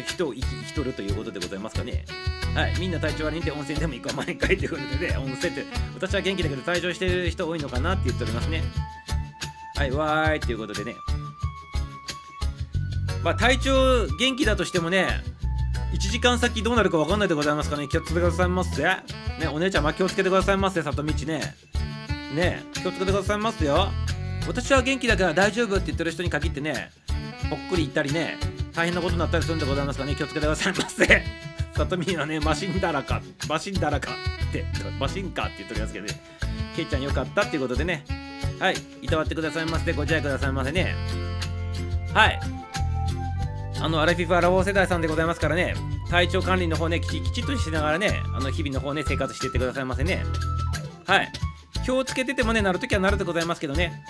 [0.06, 2.06] 人を生き生きとるということでございますかね。
[2.54, 2.80] はい。
[2.80, 4.10] みんな体調悪いんで温泉でも行く。
[4.10, 5.66] わ毎回ということでね 温泉って
[5.96, 8.64] 私は元気だけど体調してる人多いのかなって言っておりますね。
[9.76, 9.92] はい。
[9.92, 10.94] わーいということでね。
[13.24, 15.08] まあ体調元気だとしてもね
[15.94, 17.88] 1時間先どうなるか分かんないでございますかね。
[17.88, 18.84] 気をつけてくださいませ。
[18.84, 21.56] ねお姉ちゃんま気をつけてくださいませ里道ね。
[22.36, 23.88] ね気をつけてくださいますよ。
[24.48, 26.92] 私は元気だから大丈夫って言ってる人に限ってね
[27.50, 28.38] ぽっくり行ったりね
[28.74, 31.24] 大変なことになったりするんでございますかね気をつけてくださいませ。
[31.74, 34.12] 里見はねマシンだらかマシンだらか
[34.50, 34.66] って
[35.00, 36.22] マシンかって言っておりますけどね。
[36.76, 38.04] けいちゃんよかったっていうことでね。
[38.60, 39.94] はいいたわってくださいませ。
[39.94, 40.96] ご自愛くださいませね。
[42.14, 42.40] はい。
[43.80, 45.76] あのアラフィフアラフォー世代さんでございますからね。
[46.10, 50.24] 体調管理の方ねきちきちっとしながらねあの日々の方ね生活していってくださいませね。
[51.06, 51.32] はい。
[51.86, 54.04] 気をつけててもねなるときはなるでございますけどね。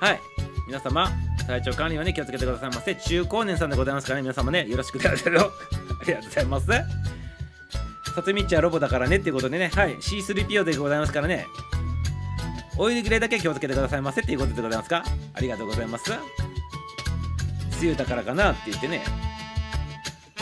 [0.00, 0.20] はい。
[0.66, 1.10] 皆様
[1.48, 2.94] 体調管理はね気をつけてくださいませ。
[2.94, 6.66] 中高年さんでございますからね皆様ねよろしくどうぞありがとうございます。
[8.14, 9.70] さつみっちはロボだからねっていうことでね。
[9.74, 9.96] はい。
[9.96, 11.46] C3PO でございますからね。
[12.76, 14.20] オイルグレーだけ気をつけてくださいませ。
[14.20, 15.02] っていうことでございますか。
[15.34, 16.12] ありがとうございます。
[16.12, 16.20] 梅
[17.82, 19.02] 雨だからかなって言ってね。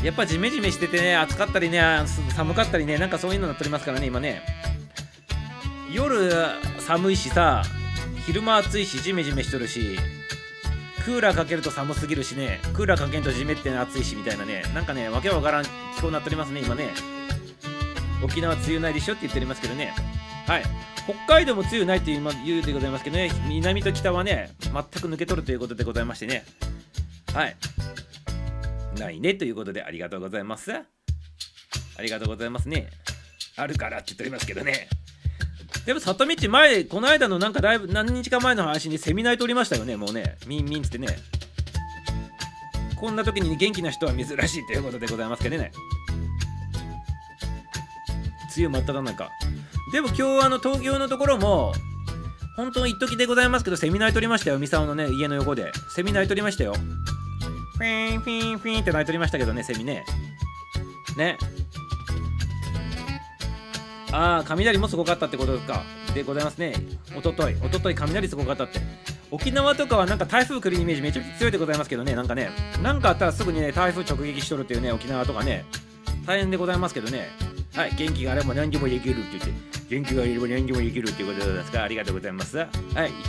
[0.02, 1.80] やっぱジメジメしててね暑かったりね
[2.34, 4.42] 寒かったりねなんかそういうのになっておりますからね今ね。
[5.92, 6.30] 夜
[6.80, 7.62] 寒いしさ
[8.26, 9.96] 昼間暑いしジメジメしとるし
[11.06, 12.58] クーラーかけると寒すぎるしね。
[12.74, 14.62] クーラーかけんとジメって暑いしみたいなね。
[14.74, 16.90] なんかねわけわからん気候になっておりますね今ね。
[18.24, 19.94] 沖縄梅雨ないでしょって言っておりますけどね。
[20.48, 20.64] はい。
[21.04, 23.30] 北海道も梅雨ないって言うでございますけどね。
[23.46, 26.44] 南と北はね全く抜け取るということでございましてね。
[27.32, 27.56] はい。
[28.98, 30.72] ないねということでありがとうございます。
[30.74, 30.82] あ
[32.02, 32.88] りがとうございますね。
[33.56, 34.88] あるからって言っておりますけどね。
[35.86, 40.36] でも里道前この間のなんかだいぶ何日か前の話にセミナーとりましたよねもうね。
[40.46, 41.06] ミンミンってね。
[42.96, 45.70] こんな時に元気な人は珍しいということでございますけどね。
[48.56, 49.30] 梅雨真っ只中。
[49.92, 51.72] でも今日あの東京のところも
[52.56, 54.58] 本当一時でございますけどセミナー取りましたよ。
[54.58, 55.70] ミサオのね家の横で。
[55.94, 56.74] セミナー取りましたよ。
[56.74, 60.04] フィーンフィーンフィーンって鳴いとりましたけどねセミね。
[61.16, 61.38] ね。
[64.16, 65.82] ああ雷もすごかったってことか。
[66.14, 66.72] でございますね。
[67.14, 67.56] おととい。
[67.62, 68.80] おととい雷すごかったって。
[69.30, 72.14] 沖縄とかはなんか台風来るイメージめちゃくちゃ強いでございますけどね。
[72.14, 72.48] なんかね。
[72.82, 75.66] なんかあったらすぐにね台風直撃しとるっていうね沖縄とかね。
[76.24, 77.28] 大変でございますけどね。
[77.74, 77.94] はい。
[77.94, 79.75] 元気があれば何でもできるって言って。
[79.88, 82.58] 元気がいれば何でもできるっていうことですからありがとうございます。
[82.58, 82.68] はい、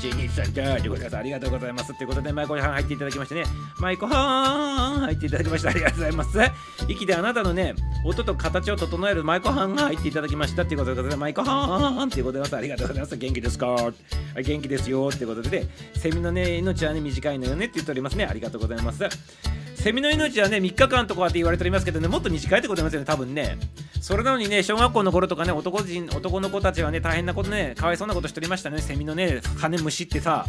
[0.02, 1.96] 123だということでありがとうございます。
[1.98, 3.44] ということで、マイコさん入っていただきましてね、
[3.80, 5.70] マイコはーん入っていただきました。
[5.70, 6.40] ありがとうございます。
[6.88, 11.16] 息であなたのね、音と形を整えるマイコハンが入っていただきましたっていうことで。
[11.16, 12.58] マイコハーンっていうことでございます。
[12.58, 13.18] ありがとうございます。
[13.18, 13.94] 元気ですか？
[14.36, 18.26] 元気ですよってことで、セミのね、命はね、短いのよねって言っておりますね。
[18.26, 19.04] ありがとうございます。
[19.88, 23.58] セミの命はね、3日間とかって言われておりますけどね、もっと短いってことですよね、多分ね。
[24.02, 30.46] それなのにね、小学校の頃とかね、男人男の子たちはね、大変なことね、かわいそうなことしておりましたね、セミのね、羽虫ってさ、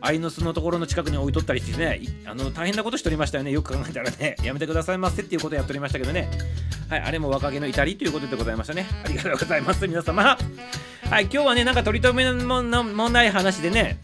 [0.00, 6.28] アイノスのところの近くに置いとったりしてね、あの大変なことしておりましたよね、よく考えたらね、やめてくださいませっていうことをやっておりましたけどね、
[6.88, 8.88] はい、あれも若気の至りということでございましたね。
[9.04, 10.36] ありがとうございます、皆様。
[11.08, 14.00] はい、今日はね、なんか取り留めのもない話でね、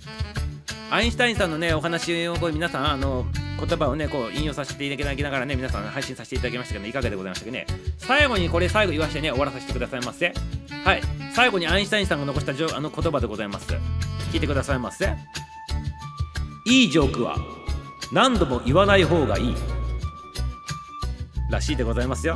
[0.91, 3.27] アインシュタインさんのね、お話をこう皆さん、あの、
[3.59, 7.67] 言葉をね、こう引用させていただきながらね、皆さん配信させていただきましたけど、ね、いかがでございましたかね。
[7.99, 10.33] 最後にこれ最後言わせてね、終わらさせてくださいませ。
[10.85, 11.03] はい。
[11.35, 13.67] 最後にアインシュタインさんが残したあの言葉でございます。
[14.33, 15.15] 聞いてくださいませ。
[16.67, 17.37] いいジョークは
[18.13, 19.55] 何度も言わない方がいい。
[21.51, 22.35] らしいでございますよ。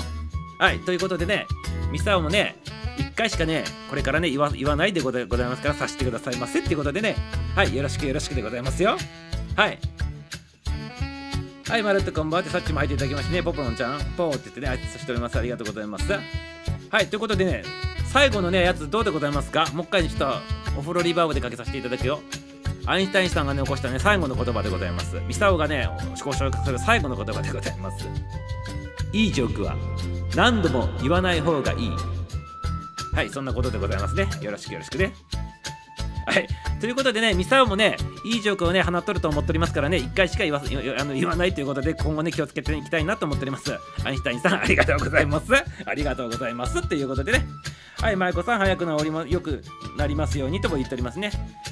[0.58, 0.78] はい。
[0.80, 1.46] ということでね、
[1.90, 2.56] ミサオもね、
[3.12, 7.14] 1回しかね、これからね言わ、言わないでございますから、させてくださいませっていうことでね、
[7.54, 7.76] はい。
[7.76, 8.96] よろしくよろしくでございますよ。
[9.54, 9.78] はい。
[11.68, 15.38] はい、まるっとこんばんはってさっちも入っていただきましてね、ポポロンちゃん、ポーって言ってね、挨拶しております。
[15.38, 16.10] ありがとうございます。
[16.10, 17.64] はい、ということでね、
[18.06, 19.66] 最後のね、やつどうでございますか？
[19.74, 20.26] もう一回ちょっと
[20.78, 22.20] お風呂リバーブでかけさせていただくよ。
[22.86, 25.16] アインシュタインさんがね、起こしたね、最後の言葉でございます。
[25.28, 25.86] ミサオがね、
[26.24, 28.08] ご紹介する最後の言葉でございます。
[29.12, 29.76] いいジョークは
[30.34, 31.90] 何度も言わない方がいい。
[33.12, 34.26] はい、そんなことでございますね。
[34.40, 35.12] よろしくよろしくね。
[36.26, 36.48] はい。
[36.80, 40.62] ということでね、ミサオもね、いいジョークをね、放っとると思っておりますからね、一回しか言わ
[40.98, 43.72] あの言わないということで、今後ね、気をつけていきたいなと思っております。
[44.04, 45.52] アインシュタインさん、ありがとうございます。
[45.54, 46.88] ありがとうございます。
[46.88, 47.46] ということでね、
[48.00, 49.62] はい、舞子さん、早く治りもよく
[49.96, 51.30] なりますようにとも言っておりますね。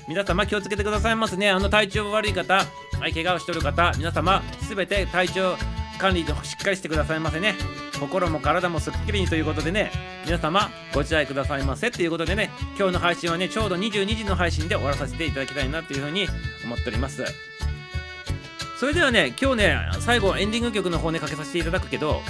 [0.08, 1.50] 皆様、気をつけてくださいますね。
[1.50, 5.56] あの、体調悪い方、はい、怪我をしておる方、皆様、すべて体調
[5.98, 7.54] 管理をしっかりしてくださいませね。
[8.00, 9.92] 心も体もすっきりにということでね、
[10.24, 16.26] 皆様ご自愛くださいませということでね、今日の配信はね、ちょうど22時の配信で終わらさせていただきたいなというふうに
[16.64, 17.22] 思っております。
[18.78, 22.22] それではね、今日ね、最後エンディング曲の方ね、かけさせていただくけど、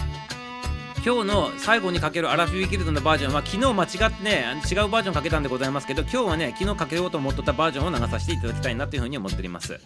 [1.03, 9.81] 今日の最後にかけるアラフィーギルドのバージョンは昨日間違ってね違うバージョンかけたんでございますけど今日はね昨日かけようと思っとったバージョンを流させていただきたいなというふうに思っております。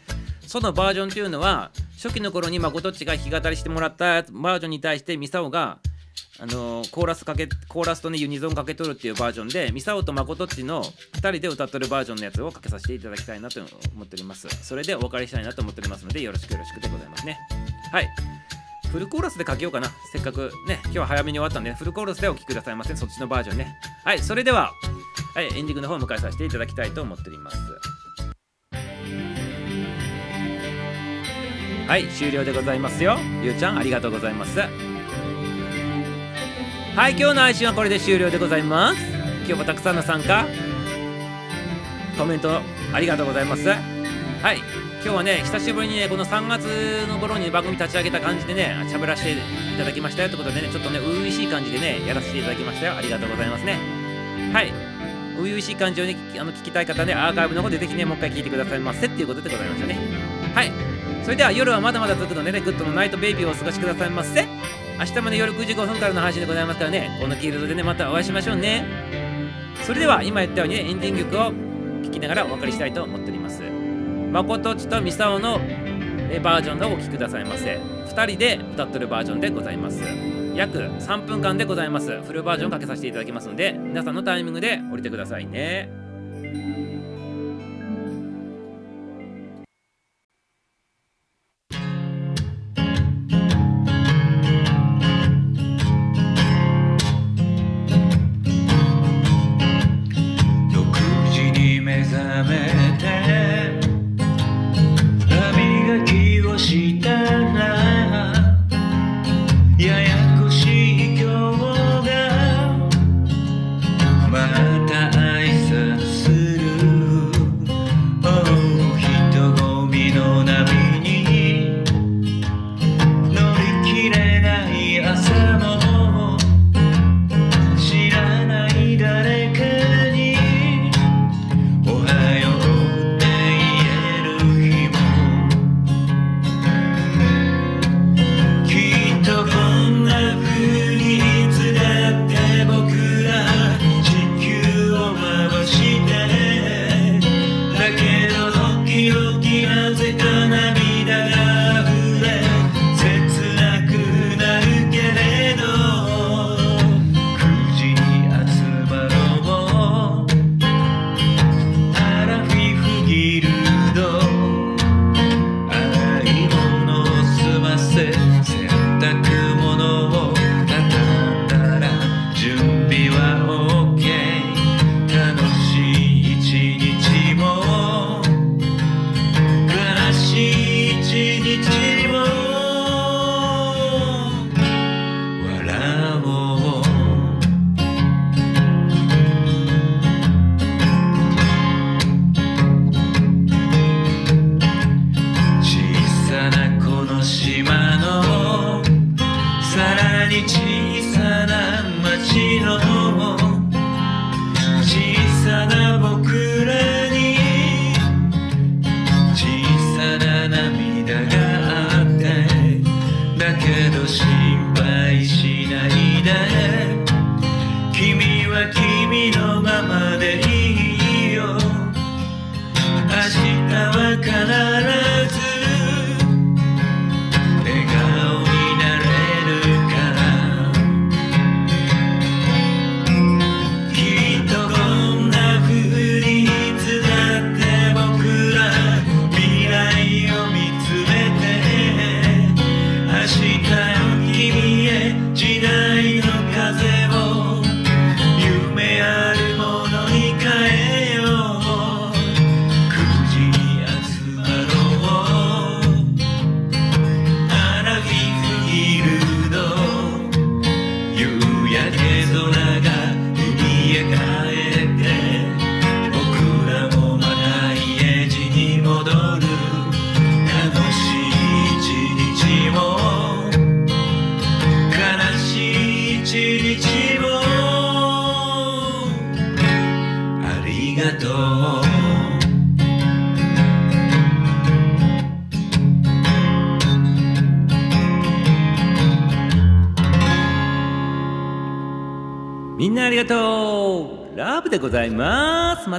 [0.44, 1.70] そのバージョンというのは
[2.02, 5.78] 初期の頃に誠っちが弾き語りしてもらったバージョンに対してミサオが
[6.40, 13.60] あのー、コーラスかけコーラスとねユニゾンかけとるっていうバージョンでミサオと誠っちの2人で歌ってるバージョンのやつをかけさせていただきたいなと
[13.94, 14.48] 思っております。
[14.48, 17.38] それでお別れしたいなと思っておりますのでよろしくよろしくでございますね。
[17.92, 18.08] はい。
[18.94, 19.90] フルコーラスでかけようかな。
[20.12, 23.76] せっかくね今日は早めに終わったんで、フルコーラスでお聴きくださいませそっちのバージョンね。
[24.04, 24.70] はいそれでは
[25.34, 27.56] はいエンディングの方を迎えさせていただきたいと思っております。
[31.88, 33.18] はい終了でございますよ。
[33.42, 34.60] ゆうちゃんありがとうございます。
[34.60, 34.68] は
[37.08, 39.00] い今日の配信はこれで終了でございます。
[39.38, 40.46] 今日もたくさんの参加
[42.16, 42.60] コメント
[42.92, 43.68] ありがとうございます。
[43.68, 43.74] は
[44.52, 44.60] い。
[45.04, 46.64] 今日はね久しぶりにねこの3月
[47.06, 49.36] の頃に番組立ち上げた感じでね喋らせてい
[49.76, 52.96] ただきましたよってことでねちょっとね初々しい感じでねやらせていただきましたよ。
[52.96, 53.78] ありがとうございますね。
[54.50, 54.72] はい。
[55.36, 59.98] 初々しい感じをねあの聞きたい方ねアーカイブの方でぜひねもう一回聞いてくださいませっていうことでございましたね。
[60.54, 60.72] はい。
[61.22, 64.46] それでは夜はまだまだ続くのでね、 good の night baby をお過ごしくださいませ。
[64.98, 68.86] 明日まで夜9時5分からの配信でございますからね、このキールドでね、またお会いしましょうね。
[69.82, 71.52] それでは、今言ったようにね、エンディング曲を
[72.02, 73.83] 聞きながらお別れしたいと思っております。
[74.34, 75.60] 誠ちとミサオの
[76.42, 77.76] バージョンでお聴きくださいませ。
[77.76, 80.02] 2人で歌っとるバージョンでございます。
[80.56, 82.20] 約3分間でございます。
[82.22, 85.88] フルバージョンかけさせていただきますので皆さんのタイミングで降りてくださいね。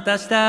[0.06, 0.45] また明日